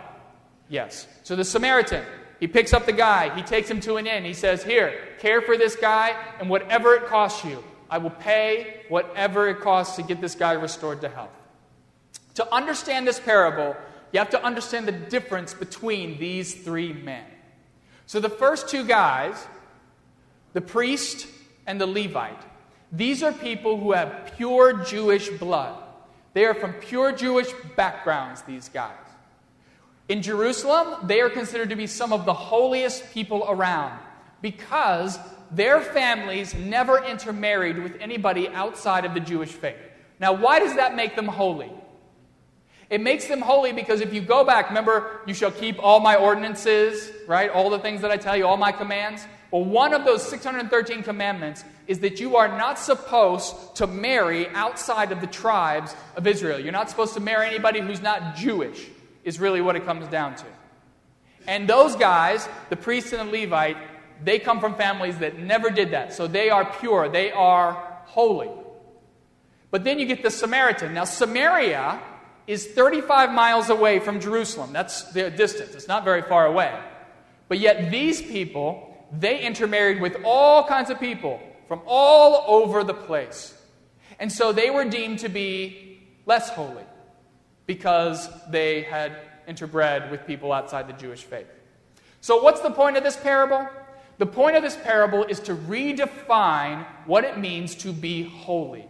Yes. 0.68 1.06
So 1.22 1.36
the 1.36 1.44
Samaritan, 1.44 2.04
he 2.40 2.48
picks 2.48 2.72
up 2.72 2.86
the 2.86 2.92
guy, 2.92 3.34
he 3.36 3.42
takes 3.42 3.70
him 3.70 3.80
to 3.80 3.96
an 3.96 4.06
inn. 4.06 4.24
He 4.24 4.34
says, 4.34 4.64
Here, 4.64 4.98
care 5.20 5.42
for 5.42 5.56
this 5.56 5.76
guy, 5.76 6.16
and 6.40 6.50
whatever 6.50 6.94
it 6.94 7.06
costs 7.06 7.44
you, 7.44 7.62
I 7.88 7.98
will 7.98 8.10
pay 8.10 8.82
whatever 8.88 9.48
it 9.48 9.60
costs 9.60 9.96
to 9.96 10.02
get 10.02 10.20
this 10.20 10.34
guy 10.34 10.52
restored 10.52 11.00
to 11.02 11.08
health. 11.08 11.30
To 12.34 12.54
understand 12.54 13.06
this 13.06 13.20
parable, 13.20 13.76
you 14.12 14.18
have 14.18 14.30
to 14.30 14.42
understand 14.42 14.88
the 14.88 14.92
difference 14.92 15.54
between 15.54 16.18
these 16.18 16.54
three 16.54 16.92
men. 16.92 17.24
So 18.06 18.20
the 18.20 18.30
first 18.30 18.68
two 18.68 18.84
guys, 18.84 19.46
the 20.52 20.60
priest 20.60 21.26
and 21.66 21.80
the 21.80 21.86
Levite, 21.86 22.42
these 22.92 23.22
are 23.22 23.32
people 23.32 23.78
who 23.78 23.92
have 23.92 24.32
pure 24.36 24.84
Jewish 24.84 25.28
blood. 25.28 25.82
They 26.32 26.44
are 26.44 26.54
from 26.54 26.74
pure 26.74 27.12
Jewish 27.12 27.48
backgrounds, 27.76 28.42
these 28.42 28.68
guys. 28.68 28.94
In 30.08 30.22
Jerusalem, 30.22 31.06
they 31.08 31.20
are 31.20 31.30
considered 31.30 31.70
to 31.70 31.76
be 31.76 31.88
some 31.88 32.12
of 32.12 32.24
the 32.24 32.32
holiest 32.32 33.12
people 33.12 33.44
around 33.48 33.98
because 34.40 35.18
their 35.50 35.80
families 35.80 36.54
never 36.54 37.04
intermarried 37.04 37.78
with 37.78 37.96
anybody 38.00 38.48
outside 38.48 39.04
of 39.04 39.14
the 39.14 39.20
Jewish 39.20 39.50
faith. 39.50 39.76
Now, 40.20 40.32
why 40.32 40.60
does 40.60 40.76
that 40.76 40.94
make 40.94 41.16
them 41.16 41.26
holy? 41.26 41.72
It 42.88 43.00
makes 43.00 43.26
them 43.26 43.40
holy 43.40 43.72
because 43.72 44.00
if 44.00 44.14
you 44.14 44.20
go 44.20 44.44
back, 44.44 44.68
remember, 44.68 45.20
you 45.26 45.34
shall 45.34 45.50
keep 45.50 45.82
all 45.82 45.98
my 46.00 46.14
ordinances, 46.14 47.10
right? 47.26 47.50
All 47.50 47.68
the 47.68 47.80
things 47.80 48.00
that 48.02 48.10
I 48.10 48.16
tell 48.16 48.36
you, 48.36 48.46
all 48.46 48.56
my 48.56 48.72
commands. 48.72 49.26
Well, 49.50 49.64
one 49.64 49.92
of 49.92 50.04
those 50.04 50.26
613 50.28 51.02
commandments 51.02 51.64
is 51.86 52.00
that 52.00 52.20
you 52.20 52.36
are 52.36 52.48
not 52.48 52.78
supposed 52.78 53.76
to 53.76 53.86
marry 53.86 54.48
outside 54.50 55.12
of 55.12 55.20
the 55.20 55.26
tribes 55.26 55.94
of 56.16 56.26
Israel. 56.26 56.60
You're 56.60 56.72
not 56.72 56.90
supposed 56.90 57.14
to 57.14 57.20
marry 57.20 57.46
anybody 57.46 57.80
who's 57.80 58.02
not 58.02 58.36
Jewish, 58.36 58.86
is 59.24 59.40
really 59.40 59.60
what 59.60 59.76
it 59.76 59.84
comes 59.84 60.06
down 60.08 60.36
to. 60.36 60.44
And 61.48 61.68
those 61.68 61.96
guys, 61.96 62.48
the 62.70 62.76
priest 62.76 63.12
and 63.12 63.28
the 63.28 63.40
Levite, 63.40 63.76
they 64.24 64.38
come 64.38 64.60
from 64.60 64.74
families 64.74 65.18
that 65.18 65.38
never 65.38 65.70
did 65.70 65.90
that. 65.90 66.12
So 66.12 66.26
they 66.26 66.50
are 66.50 66.64
pure, 66.64 67.08
they 67.08 67.32
are 67.32 67.72
holy. 68.06 68.50
But 69.70 69.84
then 69.84 69.98
you 69.98 70.06
get 70.06 70.22
the 70.22 70.30
Samaritan. 70.30 70.94
Now, 70.94 71.04
Samaria 71.04 72.00
is 72.46 72.66
35 72.66 73.32
miles 73.32 73.70
away 73.70 73.98
from 73.98 74.20
Jerusalem. 74.20 74.72
That's 74.72 75.12
the 75.12 75.30
distance, 75.30 75.74
it's 75.74 75.88
not 75.88 76.04
very 76.04 76.22
far 76.22 76.46
away. 76.46 76.78
But 77.48 77.58
yet, 77.58 77.90
these 77.90 78.20
people, 78.20 79.06
they 79.12 79.40
intermarried 79.40 80.00
with 80.00 80.16
all 80.24 80.66
kinds 80.66 80.90
of 80.90 80.98
people 80.98 81.40
from 81.68 81.80
all 81.86 82.44
over 82.46 82.82
the 82.84 82.94
place. 82.94 83.54
And 84.18 84.32
so 84.32 84.52
they 84.52 84.70
were 84.70 84.84
deemed 84.84 85.20
to 85.20 85.28
be 85.28 86.00
less 86.24 86.50
holy 86.50 86.84
because 87.66 88.28
they 88.50 88.82
had 88.82 89.16
interbred 89.48 90.10
with 90.10 90.26
people 90.26 90.52
outside 90.52 90.88
the 90.88 90.92
Jewish 90.92 91.22
faith. 91.22 91.46
So, 92.20 92.42
what's 92.42 92.60
the 92.60 92.70
point 92.70 92.96
of 92.96 93.04
this 93.04 93.16
parable? 93.16 93.68
The 94.18 94.26
point 94.26 94.56
of 94.56 94.62
this 94.62 94.76
parable 94.76 95.24
is 95.24 95.40
to 95.40 95.54
redefine 95.54 96.86
what 97.04 97.24
it 97.24 97.38
means 97.38 97.74
to 97.76 97.92
be 97.92 98.22
holy. 98.22 98.86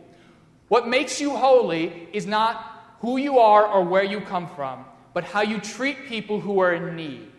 What 0.68 0.88
makes 0.88 1.20
you 1.20 1.36
holy 1.36 2.08
is 2.12 2.26
not 2.26 2.75
who 3.00 3.16
you 3.16 3.38
are 3.38 3.66
or 3.66 3.84
where 3.84 4.02
you 4.02 4.20
come 4.20 4.48
from, 4.48 4.84
but 5.14 5.24
how 5.24 5.42
you 5.42 5.60
treat 5.60 6.06
people 6.06 6.40
who 6.40 6.60
are 6.60 6.74
in 6.74 6.96
need. 6.96 7.30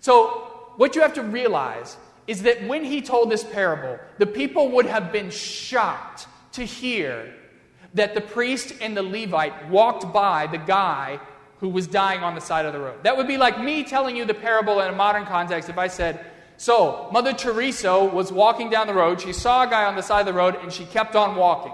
So, 0.00 0.48
what 0.76 0.94
you 0.94 1.02
have 1.02 1.14
to 1.14 1.22
realize 1.22 1.96
is 2.26 2.42
that 2.42 2.66
when 2.66 2.84
he 2.84 3.02
told 3.02 3.30
this 3.30 3.44
parable, 3.44 3.98
the 4.18 4.26
people 4.26 4.70
would 4.70 4.86
have 4.86 5.12
been 5.12 5.30
shocked 5.30 6.26
to 6.52 6.64
hear 6.64 7.34
that 7.94 8.14
the 8.14 8.20
priest 8.20 8.74
and 8.80 8.96
the 8.96 9.02
Levite 9.02 9.68
walked 9.68 10.12
by 10.12 10.46
the 10.46 10.58
guy 10.58 11.20
who 11.60 11.68
was 11.68 11.86
dying 11.86 12.20
on 12.20 12.34
the 12.34 12.40
side 12.40 12.64
of 12.64 12.72
the 12.72 12.80
road. 12.80 13.04
That 13.04 13.16
would 13.16 13.28
be 13.28 13.36
like 13.36 13.60
me 13.60 13.84
telling 13.84 14.16
you 14.16 14.24
the 14.24 14.34
parable 14.34 14.80
in 14.80 14.88
a 14.88 14.96
modern 14.96 15.24
context 15.26 15.68
if 15.68 15.78
I 15.78 15.88
said, 15.88 16.24
So, 16.56 17.08
Mother 17.12 17.32
Teresa 17.32 18.04
was 18.04 18.32
walking 18.32 18.70
down 18.70 18.86
the 18.86 18.94
road, 18.94 19.20
she 19.20 19.32
saw 19.32 19.64
a 19.64 19.66
guy 19.66 19.84
on 19.84 19.94
the 19.94 20.02
side 20.02 20.20
of 20.20 20.26
the 20.26 20.32
road, 20.32 20.56
and 20.62 20.72
she 20.72 20.84
kept 20.86 21.14
on 21.14 21.36
walking. 21.36 21.72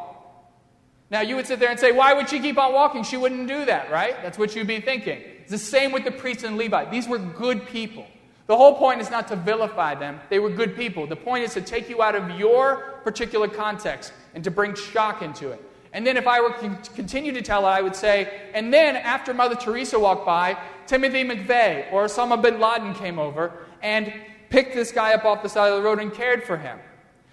Now, 1.10 1.22
you 1.22 1.36
would 1.36 1.46
sit 1.46 1.58
there 1.58 1.70
and 1.70 1.80
say, 1.80 1.92
Why 1.92 2.12
would 2.12 2.28
she 2.28 2.40
keep 2.40 2.58
on 2.58 2.72
walking? 2.72 3.02
She 3.02 3.16
wouldn't 3.16 3.48
do 3.48 3.64
that, 3.64 3.90
right? 3.90 4.20
That's 4.22 4.38
what 4.38 4.54
you'd 4.54 4.66
be 4.66 4.80
thinking. 4.80 5.22
It's 5.42 5.50
the 5.50 5.58
same 5.58 5.92
with 5.92 6.04
the 6.04 6.10
priests 6.10 6.44
and 6.44 6.58
Levite. 6.58 6.90
These 6.90 7.08
were 7.08 7.18
good 7.18 7.66
people. 7.66 8.06
The 8.46 8.56
whole 8.56 8.74
point 8.76 9.00
is 9.00 9.10
not 9.10 9.28
to 9.28 9.36
vilify 9.36 9.94
them, 9.94 10.20
they 10.30 10.38
were 10.38 10.50
good 10.50 10.74
people. 10.74 11.06
The 11.06 11.16
point 11.16 11.44
is 11.44 11.52
to 11.54 11.60
take 11.60 11.88
you 11.88 12.02
out 12.02 12.14
of 12.14 12.38
your 12.38 13.00
particular 13.04 13.46
context 13.46 14.12
and 14.34 14.42
to 14.44 14.50
bring 14.50 14.74
shock 14.74 15.20
into 15.22 15.50
it. 15.50 15.62
And 15.92 16.06
then, 16.06 16.16
if 16.16 16.26
I 16.26 16.40
were 16.40 16.50
to 16.50 16.90
continue 16.94 17.32
to 17.32 17.42
tell 17.42 17.66
it, 17.66 17.70
I 17.70 17.80
would 17.80 17.96
say, 17.96 18.50
and 18.52 18.72
then 18.72 18.96
after 18.96 19.32
Mother 19.32 19.54
Teresa 19.54 19.98
walked 19.98 20.26
by, 20.26 20.58
Timothy 20.86 21.24
McVeigh 21.24 21.92
or 21.92 22.04
Osama 22.04 22.40
bin 22.40 22.60
Laden 22.60 22.94
came 22.94 23.18
over 23.18 23.52
and 23.82 24.12
picked 24.50 24.74
this 24.74 24.92
guy 24.92 25.14
up 25.14 25.24
off 25.24 25.42
the 25.42 25.48
side 25.48 25.70
of 25.70 25.76
the 25.76 25.82
road 25.82 25.98
and 25.98 26.12
cared 26.12 26.44
for 26.44 26.58
him. 26.58 26.78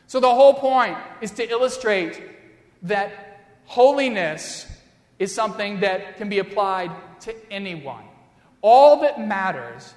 So, 0.07 0.19
the 0.19 0.33
whole 0.33 0.53
point 0.53 0.97
is 1.19 1.31
to 1.31 1.49
illustrate 1.49 2.21
that 2.83 3.34
Holiness 3.65 4.65
is 5.19 5.33
something 5.33 5.79
that 5.81 6.17
can 6.17 6.29
be 6.29 6.39
applied 6.39 6.91
to 7.21 7.35
anyone. 7.51 8.03
All 8.61 9.01
that 9.01 9.19
matters 9.19 9.93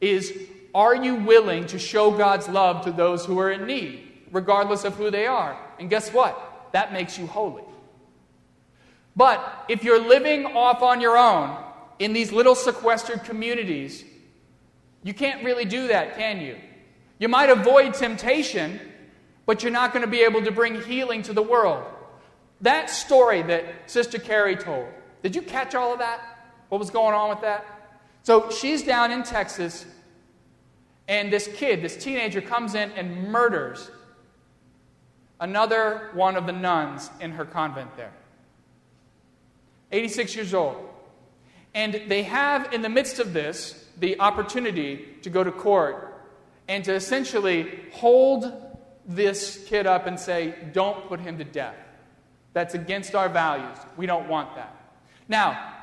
is 0.00 0.32
are 0.74 0.94
you 0.94 1.16
willing 1.16 1.66
to 1.68 1.78
show 1.78 2.10
God's 2.10 2.48
love 2.48 2.84
to 2.84 2.92
those 2.92 3.24
who 3.24 3.38
are 3.38 3.50
in 3.50 3.66
need, 3.66 4.06
regardless 4.30 4.84
of 4.84 4.94
who 4.94 5.10
they 5.10 5.26
are? 5.26 5.58
And 5.78 5.88
guess 5.88 6.12
what? 6.12 6.70
That 6.72 6.92
makes 6.92 7.18
you 7.18 7.26
holy. 7.26 7.64
But 9.16 9.64
if 9.68 9.82
you're 9.82 10.00
living 10.00 10.46
off 10.46 10.82
on 10.82 11.00
your 11.00 11.16
own 11.16 11.56
in 11.98 12.12
these 12.12 12.30
little 12.30 12.54
sequestered 12.54 13.24
communities, 13.24 14.04
you 15.02 15.14
can't 15.14 15.44
really 15.44 15.64
do 15.64 15.88
that, 15.88 16.16
can 16.16 16.40
you? 16.40 16.56
You 17.18 17.28
might 17.28 17.50
avoid 17.50 17.94
temptation, 17.94 18.78
but 19.46 19.62
you're 19.62 19.72
not 19.72 19.92
going 19.92 20.04
to 20.04 20.10
be 20.10 20.20
able 20.20 20.44
to 20.44 20.52
bring 20.52 20.80
healing 20.82 21.22
to 21.22 21.32
the 21.32 21.42
world. 21.42 21.84
That 22.60 22.90
story 22.90 23.42
that 23.42 23.90
Sister 23.90 24.18
Carrie 24.18 24.56
told, 24.56 24.88
did 25.22 25.36
you 25.36 25.42
catch 25.42 25.74
all 25.74 25.92
of 25.92 25.98
that? 26.00 26.20
What 26.68 26.78
was 26.78 26.90
going 26.90 27.14
on 27.14 27.30
with 27.30 27.40
that? 27.42 27.64
So 28.22 28.50
she's 28.50 28.82
down 28.82 29.10
in 29.10 29.22
Texas, 29.22 29.86
and 31.06 31.32
this 31.32 31.48
kid, 31.54 31.82
this 31.82 31.96
teenager, 31.96 32.40
comes 32.40 32.74
in 32.74 32.90
and 32.92 33.28
murders 33.28 33.90
another 35.40 36.10
one 36.14 36.36
of 36.36 36.46
the 36.46 36.52
nuns 36.52 37.10
in 37.20 37.32
her 37.32 37.44
convent 37.44 37.96
there. 37.96 38.12
86 39.92 40.36
years 40.36 40.52
old. 40.52 40.76
And 41.74 42.02
they 42.08 42.24
have, 42.24 42.72
in 42.72 42.82
the 42.82 42.88
midst 42.88 43.18
of 43.18 43.32
this, 43.32 43.86
the 43.98 44.20
opportunity 44.20 45.06
to 45.22 45.30
go 45.30 45.44
to 45.44 45.52
court 45.52 46.22
and 46.66 46.84
to 46.84 46.94
essentially 46.94 47.80
hold 47.92 48.52
this 49.06 49.64
kid 49.66 49.86
up 49.86 50.06
and 50.06 50.18
say, 50.18 50.54
don't 50.72 51.06
put 51.08 51.20
him 51.20 51.38
to 51.38 51.44
death. 51.44 51.76
That's 52.58 52.74
against 52.74 53.14
our 53.14 53.28
values. 53.28 53.78
We 53.96 54.06
don't 54.06 54.28
want 54.28 54.56
that. 54.56 54.74
Now, 55.28 55.74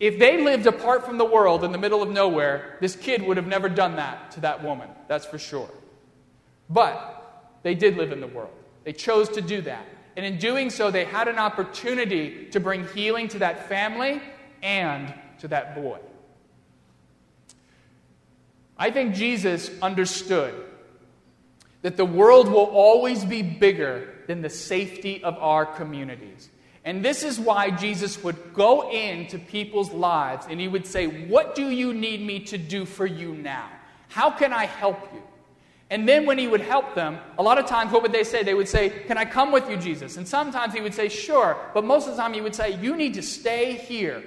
if 0.00 0.18
they 0.18 0.42
lived 0.42 0.66
apart 0.66 1.04
from 1.04 1.18
the 1.18 1.26
world 1.26 1.62
in 1.62 1.72
the 1.72 1.78
middle 1.78 2.02
of 2.02 2.08
nowhere, 2.08 2.78
this 2.80 2.96
kid 2.96 3.20
would 3.20 3.36
have 3.36 3.46
never 3.46 3.68
done 3.68 3.96
that 3.96 4.30
to 4.30 4.40
that 4.40 4.64
woman. 4.64 4.88
That's 5.08 5.26
for 5.26 5.36
sure. 5.36 5.68
But 6.70 7.58
they 7.62 7.74
did 7.74 7.98
live 7.98 8.12
in 8.12 8.22
the 8.22 8.28
world. 8.28 8.54
They 8.84 8.94
chose 8.94 9.28
to 9.28 9.42
do 9.42 9.60
that. 9.60 9.86
And 10.16 10.24
in 10.24 10.38
doing 10.38 10.70
so, 10.70 10.90
they 10.90 11.04
had 11.04 11.28
an 11.28 11.38
opportunity 11.38 12.46
to 12.46 12.60
bring 12.60 12.88
healing 12.94 13.28
to 13.28 13.40
that 13.40 13.68
family 13.68 14.22
and 14.62 15.12
to 15.40 15.48
that 15.48 15.74
boy. 15.74 15.98
I 18.78 18.90
think 18.90 19.14
Jesus 19.14 19.70
understood 19.82 20.65
that 21.86 21.96
the 21.96 22.04
world 22.04 22.48
will 22.48 22.64
always 22.64 23.24
be 23.24 23.42
bigger 23.42 24.12
than 24.26 24.42
the 24.42 24.50
safety 24.50 25.22
of 25.22 25.38
our 25.38 25.64
communities. 25.64 26.48
And 26.84 27.04
this 27.04 27.22
is 27.22 27.38
why 27.38 27.70
Jesus 27.70 28.24
would 28.24 28.54
go 28.54 28.90
into 28.90 29.38
people's 29.38 29.92
lives 29.92 30.48
and 30.50 30.58
he 30.60 30.66
would 30.66 30.84
say, 30.84 31.06
What 31.06 31.54
do 31.54 31.70
you 31.70 31.94
need 31.94 32.22
me 32.22 32.40
to 32.46 32.58
do 32.58 32.86
for 32.86 33.06
you 33.06 33.36
now? 33.36 33.70
How 34.08 34.32
can 34.32 34.52
I 34.52 34.64
help 34.64 34.98
you? 35.14 35.22
And 35.88 36.08
then 36.08 36.26
when 36.26 36.38
he 36.38 36.48
would 36.48 36.60
help 36.60 36.96
them, 36.96 37.20
a 37.38 37.42
lot 37.44 37.56
of 37.56 37.66
times 37.66 37.92
what 37.92 38.02
would 38.02 38.10
they 38.10 38.24
say? 38.24 38.42
They 38.42 38.54
would 38.54 38.66
say, 38.68 38.90
Can 39.06 39.16
I 39.16 39.24
come 39.24 39.52
with 39.52 39.70
you, 39.70 39.76
Jesus? 39.76 40.16
And 40.16 40.26
sometimes 40.26 40.74
he 40.74 40.80
would 40.80 40.92
say, 40.92 41.08
Sure. 41.08 41.56
But 41.72 41.84
most 41.84 42.08
of 42.08 42.16
the 42.16 42.20
time 42.20 42.32
he 42.32 42.40
would 42.40 42.56
say, 42.56 42.76
You 42.82 42.96
need 42.96 43.14
to 43.14 43.22
stay 43.22 43.74
here. 43.74 44.24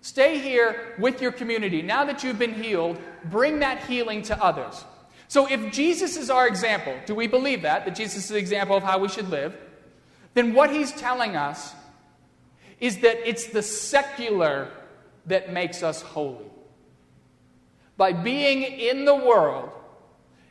Stay 0.00 0.40
here 0.40 0.96
with 0.98 1.22
your 1.22 1.30
community. 1.30 1.80
Now 1.80 2.04
that 2.06 2.24
you've 2.24 2.40
been 2.40 2.60
healed, 2.60 2.98
bring 3.26 3.60
that 3.60 3.84
healing 3.84 4.22
to 4.22 4.42
others. 4.42 4.84
So, 5.32 5.46
if 5.46 5.72
Jesus 5.72 6.18
is 6.18 6.28
our 6.28 6.46
example, 6.46 6.94
do 7.06 7.14
we 7.14 7.26
believe 7.26 7.62
that? 7.62 7.86
That 7.86 7.94
Jesus 7.94 8.24
is 8.24 8.28
the 8.28 8.36
example 8.36 8.76
of 8.76 8.82
how 8.82 8.98
we 8.98 9.08
should 9.08 9.30
live? 9.30 9.56
Then 10.34 10.52
what 10.52 10.70
he's 10.70 10.92
telling 10.92 11.36
us 11.36 11.72
is 12.80 12.98
that 12.98 13.26
it's 13.26 13.46
the 13.46 13.62
secular 13.62 14.68
that 15.24 15.50
makes 15.50 15.82
us 15.82 16.02
holy. 16.02 16.44
By 17.96 18.12
being 18.12 18.62
in 18.62 19.06
the 19.06 19.14
world 19.14 19.70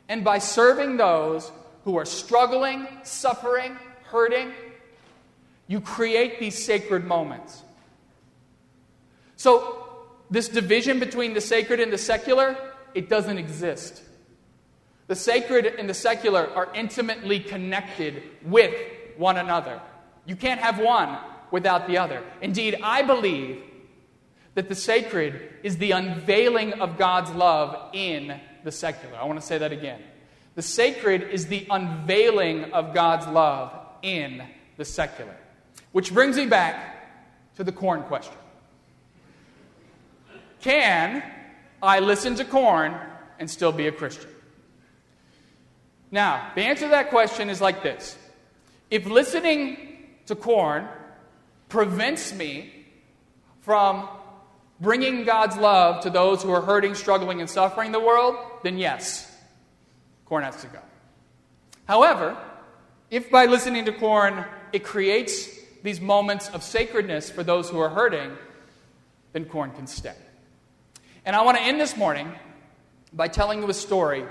and 0.08 0.24
by 0.24 0.38
serving 0.38 0.96
those 0.96 1.52
who 1.84 1.96
are 1.96 2.04
struggling, 2.04 2.88
suffering, 3.04 3.76
hurting, 4.06 4.50
you 5.68 5.80
create 5.80 6.40
these 6.40 6.60
sacred 6.60 7.04
moments. 7.04 7.62
So, 9.36 9.86
this 10.28 10.48
division 10.48 10.98
between 10.98 11.34
the 11.34 11.40
sacred 11.40 11.78
and 11.78 11.92
the 11.92 11.98
secular, 11.98 12.56
it 12.94 13.08
doesn't 13.08 13.38
exist. 13.38 14.02
The 15.06 15.16
sacred 15.16 15.66
and 15.66 15.88
the 15.88 15.94
secular 15.94 16.48
are 16.54 16.68
intimately 16.74 17.40
connected 17.40 18.22
with 18.44 18.74
one 19.16 19.36
another. 19.36 19.80
You 20.26 20.36
can't 20.36 20.60
have 20.60 20.78
one 20.78 21.18
without 21.50 21.86
the 21.86 21.98
other. 21.98 22.22
Indeed, 22.40 22.78
I 22.82 23.02
believe 23.02 23.62
that 24.54 24.68
the 24.68 24.74
sacred 24.74 25.48
is 25.62 25.78
the 25.78 25.92
unveiling 25.92 26.74
of 26.74 26.98
God's 26.98 27.30
love 27.30 27.90
in 27.92 28.40
the 28.64 28.72
secular. 28.72 29.16
I 29.16 29.24
want 29.24 29.40
to 29.40 29.46
say 29.46 29.58
that 29.58 29.72
again. 29.72 30.00
The 30.54 30.62
sacred 30.62 31.22
is 31.30 31.46
the 31.46 31.66
unveiling 31.70 32.72
of 32.72 32.92
God's 32.92 33.26
love 33.26 33.74
in 34.02 34.42
the 34.76 34.84
secular. 34.84 35.34
Which 35.92 36.12
brings 36.12 36.36
me 36.36 36.46
back 36.46 37.56
to 37.56 37.64
the 37.64 37.72
Korn 37.72 38.02
question 38.02 38.34
Can 40.60 41.22
I 41.82 42.00
listen 42.00 42.34
to 42.36 42.44
Korn 42.44 42.94
and 43.38 43.50
still 43.50 43.72
be 43.72 43.86
a 43.86 43.92
Christian? 43.92 44.28
Now, 46.12 46.52
the 46.54 46.60
answer 46.60 46.84
to 46.84 46.90
that 46.90 47.08
question 47.08 47.48
is 47.48 47.60
like 47.60 47.82
this 47.82 48.16
If 48.90 49.06
listening 49.06 50.06
to 50.26 50.36
Korn 50.36 50.86
prevents 51.68 52.32
me 52.34 52.70
from 53.62 54.06
bringing 54.78 55.24
God's 55.24 55.56
love 55.56 56.02
to 56.02 56.10
those 56.10 56.42
who 56.42 56.50
are 56.50 56.60
hurting, 56.60 56.94
struggling, 56.94 57.40
and 57.40 57.48
suffering 57.48 57.86
in 57.86 57.92
the 57.92 58.00
world, 58.00 58.36
then 58.62 58.76
yes, 58.78 59.28
Korn 60.26 60.44
has 60.44 60.60
to 60.60 60.66
go. 60.66 60.80
However, 61.86 62.36
if 63.10 63.30
by 63.30 63.46
listening 63.46 63.86
to 63.86 63.92
Korn 63.92 64.44
it 64.72 64.84
creates 64.84 65.48
these 65.82 66.00
moments 66.00 66.48
of 66.50 66.62
sacredness 66.62 67.30
for 67.30 67.42
those 67.42 67.68
who 67.68 67.78
are 67.78 67.88
hurting, 67.88 68.36
then 69.32 69.46
Korn 69.46 69.72
can 69.72 69.86
stay. 69.86 70.14
And 71.24 71.34
I 71.34 71.42
want 71.42 71.56
to 71.56 71.62
end 71.62 71.80
this 71.80 71.96
morning 71.96 72.32
by 73.12 73.28
telling 73.28 73.62
you 73.62 73.68
a 73.68 73.74
story 73.74 74.24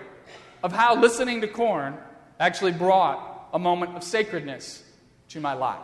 of 0.64 0.72
how 0.72 1.00
listening 1.00 1.42
to 1.42 1.48
Korn 1.48 1.98
actually 2.40 2.72
brought 2.72 3.50
a 3.54 3.60
moment 3.60 3.96
of 3.96 4.04
sacredness 4.04 4.84
to 5.30 5.40
my 5.40 5.54
life. 5.54 5.82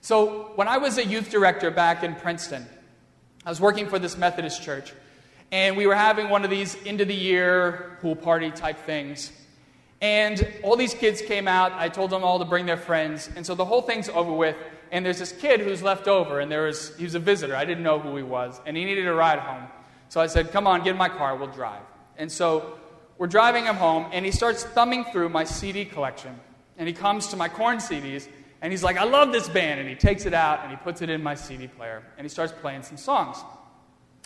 So, 0.00 0.52
when 0.56 0.68
I 0.68 0.78
was 0.78 0.98
a 0.98 1.06
youth 1.06 1.30
director 1.30 1.70
back 1.70 2.02
in 2.02 2.14
Princeton, 2.16 2.66
I 3.46 3.48
was 3.48 3.60
working 3.60 3.88
for 3.88 3.98
this 3.98 4.16
Methodist 4.16 4.62
church, 4.62 4.92
and 5.52 5.76
we 5.76 5.86
were 5.86 5.94
having 5.94 6.28
one 6.28 6.44
of 6.44 6.50
these 6.50 6.76
end 6.84 7.00
of 7.00 7.08
the 7.08 7.14
year 7.14 7.98
pool 8.00 8.16
party 8.16 8.50
type 8.50 8.78
things. 8.78 9.30
And 10.00 10.52
all 10.64 10.76
these 10.76 10.94
kids 10.94 11.22
came 11.22 11.46
out. 11.46 11.72
I 11.74 11.88
told 11.88 12.10
them 12.10 12.24
all 12.24 12.40
to 12.40 12.44
bring 12.44 12.66
their 12.66 12.76
friends. 12.76 13.30
And 13.36 13.46
so 13.46 13.54
the 13.54 13.64
whole 13.64 13.82
thing's 13.82 14.08
over 14.08 14.32
with. 14.32 14.56
And 14.90 15.06
there's 15.06 15.20
this 15.20 15.30
kid 15.30 15.60
who's 15.60 15.80
left 15.80 16.08
over, 16.08 16.40
and 16.40 16.50
there 16.50 16.64
was, 16.64 16.94
he 16.96 17.04
was 17.04 17.14
a 17.14 17.20
visitor. 17.20 17.54
I 17.54 17.64
didn't 17.64 17.84
know 17.84 18.00
who 18.00 18.16
he 18.16 18.22
was. 18.24 18.60
And 18.66 18.76
he 18.76 18.84
needed 18.84 19.06
a 19.06 19.14
ride 19.14 19.38
home. 19.38 19.68
So 20.08 20.20
I 20.20 20.26
said, 20.26 20.50
Come 20.50 20.66
on, 20.66 20.82
get 20.82 20.90
in 20.90 20.96
my 20.96 21.08
car, 21.08 21.36
we'll 21.36 21.46
drive. 21.46 21.82
And 22.18 22.30
so 22.30 22.78
we're 23.18 23.26
driving 23.26 23.64
him 23.64 23.76
home, 23.76 24.06
and 24.12 24.24
he 24.24 24.32
starts 24.32 24.64
thumbing 24.64 25.04
through 25.04 25.28
my 25.28 25.44
CD 25.44 25.84
collection. 25.84 26.38
And 26.78 26.88
he 26.88 26.94
comes 26.94 27.28
to 27.28 27.36
my 27.36 27.48
Korn 27.48 27.78
CDs, 27.78 28.26
and 28.60 28.72
he's 28.72 28.82
like, 28.82 28.96
I 28.96 29.04
love 29.04 29.32
this 29.32 29.48
band. 29.48 29.80
And 29.80 29.88
he 29.88 29.94
takes 29.94 30.26
it 30.26 30.34
out 30.34 30.60
and 30.62 30.70
he 30.70 30.76
puts 30.76 31.02
it 31.02 31.10
in 31.10 31.22
my 31.22 31.34
CD 31.34 31.66
player, 31.66 32.02
and 32.16 32.24
he 32.24 32.28
starts 32.28 32.52
playing 32.52 32.82
some 32.82 32.96
songs. 32.96 33.38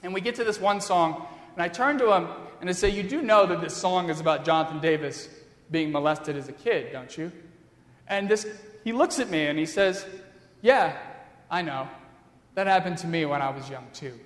And 0.03 0.15
we 0.15 0.21
get 0.21 0.35
to 0.37 0.45
this 0.45 0.61
one 0.61 0.81
song, 0.81 1.27
and 1.55 1.63
I 1.63 1.69
turn 1.69 1.99
to 1.99 2.13
him 2.15 2.29
and 2.61 2.69
I 2.69 2.73
say, 2.73 2.91
You 2.91 3.03
do 3.03 3.23
know 3.23 3.47
that 3.47 3.61
this 3.61 3.77
song 3.77 4.11
is 4.11 4.21
about 4.21 4.45
Jonathan 4.45 4.81
Davis 4.81 5.29
being 5.71 5.91
molested 5.91 6.37
as 6.37 6.49
a 6.49 6.53
kid, 6.53 6.93
don't 6.93 7.17
you? 7.17 7.33
And 8.07 8.29
this, 8.29 8.47
he 8.85 8.93
looks 8.93 9.19
at 9.19 9.31
me 9.31 9.47
and 9.47 9.59
he 9.59 9.67
says, 9.67 10.07
Yeah, 10.63 10.97
I 11.51 11.63
know. 11.63 11.89
That 12.55 12.67
happened 12.67 12.99
to 12.99 13.07
me 13.07 13.25
when 13.25 13.43
I 13.43 13.51
was 13.51 13.69
young, 13.69 13.87
too. 13.93 14.19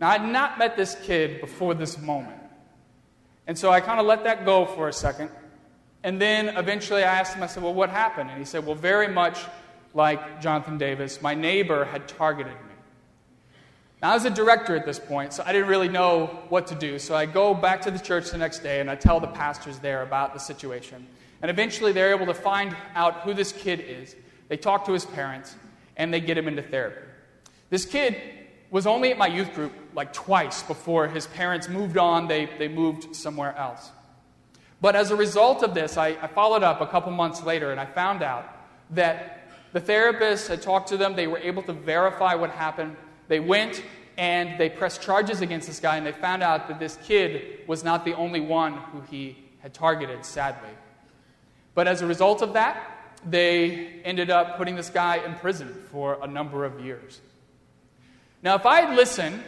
Now, 0.00 0.10
I'd 0.10 0.26
not 0.26 0.58
met 0.58 0.76
this 0.76 0.96
kid 1.02 1.40
before 1.40 1.74
this 1.74 1.98
moment. 1.98 2.37
And 3.48 3.58
so 3.58 3.70
I 3.70 3.80
kind 3.80 3.98
of 3.98 4.06
let 4.06 4.24
that 4.24 4.44
go 4.44 4.66
for 4.66 4.88
a 4.88 4.92
second. 4.92 5.30
And 6.04 6.20
then 6.20 6.56
eventually 6.56 7.02
I 7.02 7.18
asked 7.18 7.34
him, 7.34 7.42
I 7.42 7.46
said, 7.46 7.62
Well, 7.62 7.74
what 7.74 7.90
happened? 7.90 8.30
And 8.30 8.38
he 8.38 8.44
said, 8.44 8.64
Well, 8.64 8.76
very 8.76 9.08
much 9.08 9.40
like 9.94 10.40
Jonathan 10.40 10.78
Davis, 10.78 11.20
my 11.20 11.34
neighbor 11.34 11.86
had 11.86 12.06
targeted 12.06 12.52
me. 12.52 12.74
Now, 14.00 14.12
I 14.12 14.14
was 14.14 14.26
a 14.26 14.30
director 14.30 14.76
at 14.76 14.86
this 14.86 15.00
point, 15.00 15.32
so 15.32 15.42
I 15.44 15.52
didn't 15.52 15.66
really 15.66 15.88
know 15.88 16.26
what 16.50 16.68
to 16.68 16.76
do. 16.76 17.00
So 17.00 17.16
I 17.16 17.26
go 17.26 17.52
back 17.52 17.80
to 17.82 17.90
the 17.90 17.98
church 17.98 18.30
the 18.30 18.38
next 18.38 18.60
day 18.60 18.80
and 18.80 18.88
I 18.88 18.94
tell 18.94 19.18
the 19.18 19.26
pastors 19.26 19.80
there 19.80 20.02
about 20.02 20.34
the 20.34 20.38
situation. 20.38 21.04
And 21.42 21.50
eventually 21.50 21.90
they're 21.92 22.14
able 22.14 22.26
to 22.26 22.34
find 22.34 22.76
out 22.94 23.22
who 23.22 23.34
this 23.34 23.50
kid 23.50 23.80
is. 23.80 24.14
They 24.48 24.56
talk 24.56 24.84
to 24.84 24.92
his 24.92 25.04
parents 25.04 25.56
and 25.96 26.14
they 26.14 26.20
get 26.20 26.38
him 26.38 26.46
into 26.46 26.62
therapy. 26.62 27.00
This 27.70 27.84
kid 27.84 28.16
was 28.70 28.86
only 28.86 29.10
at 29.10 29.18
my 29.18 29.26
youth 29.26 29.54
group 29.54 29.72
like 29.94 30.12
twice 30.12 30.62
before 30.62 31.08
his 31.08 31.26
parents 31.26 31.68
moved 31.68 31.96
on, 31.96 32.28
they, 32.28 32.48
they 32.58 32.68
moved 32.68 33.16
somewhere 33.16 33.56
else. 33.56 33.90
But 34.80 34.94
as 34.94 35.10
a 35.10 35.16
result 35.16 35.62
of 35.62 35.74
this, 35.74 35.96
I, 35.96 36.08
I 36.22 36.26
followed 36.26 36.62
up 36.62 36.80
a 36.80 36.86
couple 36.86 37.10
months 37.12 37.42
later 37.42 37.70
and 37.70 37.80
I 37.80 37.86
found 37.86 38.22
out 38.22 38.44
that 38.90 39.50
the 39.72 39.80
therapist 39.80 40.48
had 40.48 40.62
talked 40.62 40.88
to 40.90 40.96
them, 40.96 41.16
they 41.16 41.26
were 41.26 41.38
able 41.38 41.62
to 41.64 41.72
verify 41.72 42.34
what 42.34 42.50
happened 42.50 42.96
they 43.28 43.40
went 43.40 43.82
and 44.16 44.58
they 44.58 44.68
pressed 44.68 45.00
charges 45.00 45.42
against 45.42 45.68
this 45.68 45.78
guy, 45.78 45.96
and 45.96 46.04
they 46.04 46.10
found 46.10 46.42
out 46.42 46.66
that 46.66 46.80
this 46.80 46.98
kid 47.04 47.60
was 47.68 47.84
not 47.84 48.04
the 48.04 48.14
only 48.14 48.40
one 48.40 48.72
who 48.74 49.00
he 49.02 49.38
had 49.60 49.72
targeted, 49.72 50.24
sadly. 50.24 50.70
But 51.74 51.86
as 51.86 52.02
a 52.02 52.06
result 52.06 52.42
of 52.42 52.54
that, 52.54 52.82
they 53.24 54.00
ended 54.04 54.28
up 54.28 54.56
putting 54.56 54.74
this 54.74 54.90
guy 54.90 55.18
in 55.18 55.36
prison 55.36 55.72
for 55.92 56.18
a 56.20 56.26
number 56.26 56.64
of 56.64 56.84
years. 56.84 57.20
Now, 58.42 58.54
if 58.54 58.66
I 58.66 58.82
had 58.82 58.96
listened 58.96 59.42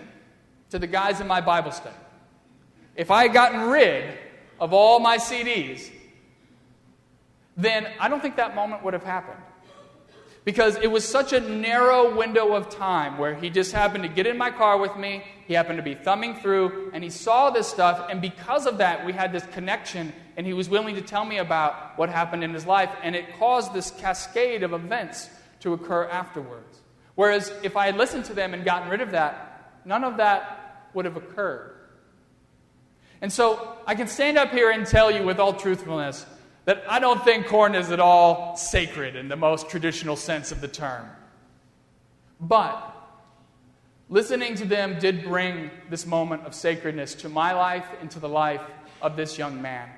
to 0.70 0.78
the 0.78 0.86
guys 0.86 1.20
in 1.20 1.26
my 1.26 1.40
Bible 1.40 1.72
study, 1.72 1.94
if 2.96 3.10
I 3.10 3.22
had 3.22 3.32
gotten 3.32 3.70
rid 3.70 4.18
of 4.58 4.72
all 4.72 4.98
my 5.00 5.18
CDs, 5.18 5.90
then 7.56 7.86
I 7.98 8.08
don't 8.08 8.20
think 8.20 8.36
that 8.36 8.54
moment 8.54 8.82
would 8.82 8.94
have 8.94 9.04
happened 9.04 9.40
because 10.44 10.76
it 10.76 10.90
was 10.90 11.06
such 11.06 11.32
a 11.32 11.40
narrow 11.40 12.14
window 12.16 12.54
of 12.54 12.70
time 12.70 13.18
where 13.18 13.34
he 13.34 13.50
just 13.50 13.72
happened 13.72 14.02
to 14.02 14.08
get 14.08 14.26
in 14.26 14.38
my 14.38 14.50
car 14.50 14.78
with 14.78 14.96
me, 14.96 15.22
he 15.46 15.54
happened 15.54 15.76
to 15.76 15.82
be 15.82 15.94
thumbing 15.94 16.34
through, 16.34 16.90
and 16.92 17.04
he 17.04 17.10
saw 17.10 17.50
this 17.50 17.68
stuff, 17.68 18.08
and 18.10 18.20
because 18.20 18.66
of 18.66 18.78
that, 18.78 19.04
we 19.04 19.12
had 19.12 19.32
this 19.32 19.44
connection, 19.46 20.12
and 20.36 20.46
he 20.46 20.52
was 20.52 20.68
willing 20.68 20.94
to 20.94 21.02
tell 21.02 21.24
me 21.24 21.38
about 21.38 21.98
what 21.98 22.08
happened 22.08 22.42
in 22.42 22.54
his 22.54 22.66
life, 22.66 22.90
and 23.02 23.14
it 23.14 23.38
caused 23.38 23.74
this 23.74 23.90
cascade 23.90 24.62
of 24.62 24.72
events 24.72 25.28
to 25.60 25.74
occur 25.74 26.08
afterwards. 26.08 26.80
Whereas 27.20 27.52
if 27.62 27.76
I 27.76 27.84
had 27.84 27.98
listened 27.98 28.24
to 28.24 28.32
them 28.32 28.54
and 28.54 28.64
gotten 28.64 28.88
rid 28.88 29.02
of 29.02 29.10
that, 29.10 29.74
none 29.84 30.04
of 30.04 30.16
that 30.16 30.88
would 30.94 31.04
have 31.04 31.18
occurred. 31.18 31.74
And 33.20 33.30
so 33.30 33.76
I 33.86 33.94
can 33.94 34.06
stand 34.06 34.38
up 34.38 34.52
here 34.52 34.70
and 34.70 34.86
tell 34.86 35.10
you 35.10 35.22
with 35.22 35.38
all 35.38 35.52
truthfulness 35.52 36.24
that 36.64 36.82
I 36.88 36.98
don't 36.98 37.22
think 37.22 37.46
Korn 37.46 37.74
is 37.74 37.90
at 37.90 38.00
all 38.00 38.56
sacred 38.56 39.16
in 39.16 39.28
the 39.28 39.36
most 39.36 39.68
traditional 39.68 40.16
sense 40.16 40.50
of 40.50 40.62
the 40.62 40.68
term. 40.68 41.10
But 42.40 42.90
listening 44.08 44.54
to 44.54 44.64
them 44.64 44.98
did 44.98 45.22
bring 45.22 45.70
this 45.90 46.06
moment 46.06 46.46
of 46.46 46.54
sacredness 46.54 47.14
to 47.16 47.28
my 47.28 47.52
life 47.52 47.84
and 48.00 48.10
to 48.12 48.18
the 48.18 48.30
life 48.30 48.62
of 49.02 49.16
this 49.16 49.36
young 49.36 49.60
man. 49.60 49.90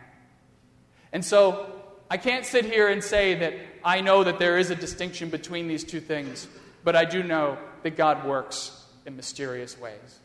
And 1.12 1.24
so 1.24 1.84
I 2.10 2.16
can't 2.16 2.44
sit 2.44 2.64
here 2.64 2.88
and 2.88 3.00
say 3.00 3.36
that 3.36 3.54
I 3.84 4.00
know 4.00 4.24
that 4.24 4.40
there 4.40 4.58
is 4.58 4.70
a 4.70 4.74
distinction 4.74 5.30
between 5.30 5.68
these 5.68 5.84
two 5.84 6.00
things, 6.00 6.48
but 6.84 6.96
I 6.96 7.04
do 7.04 7.22
know 7.22 7.58
that 7.82 7.96
God 7.96 8.26
works 8.26 8.86
in 9.06 9.16
mysterious 9.16 9.78
ways. 9.78 10.18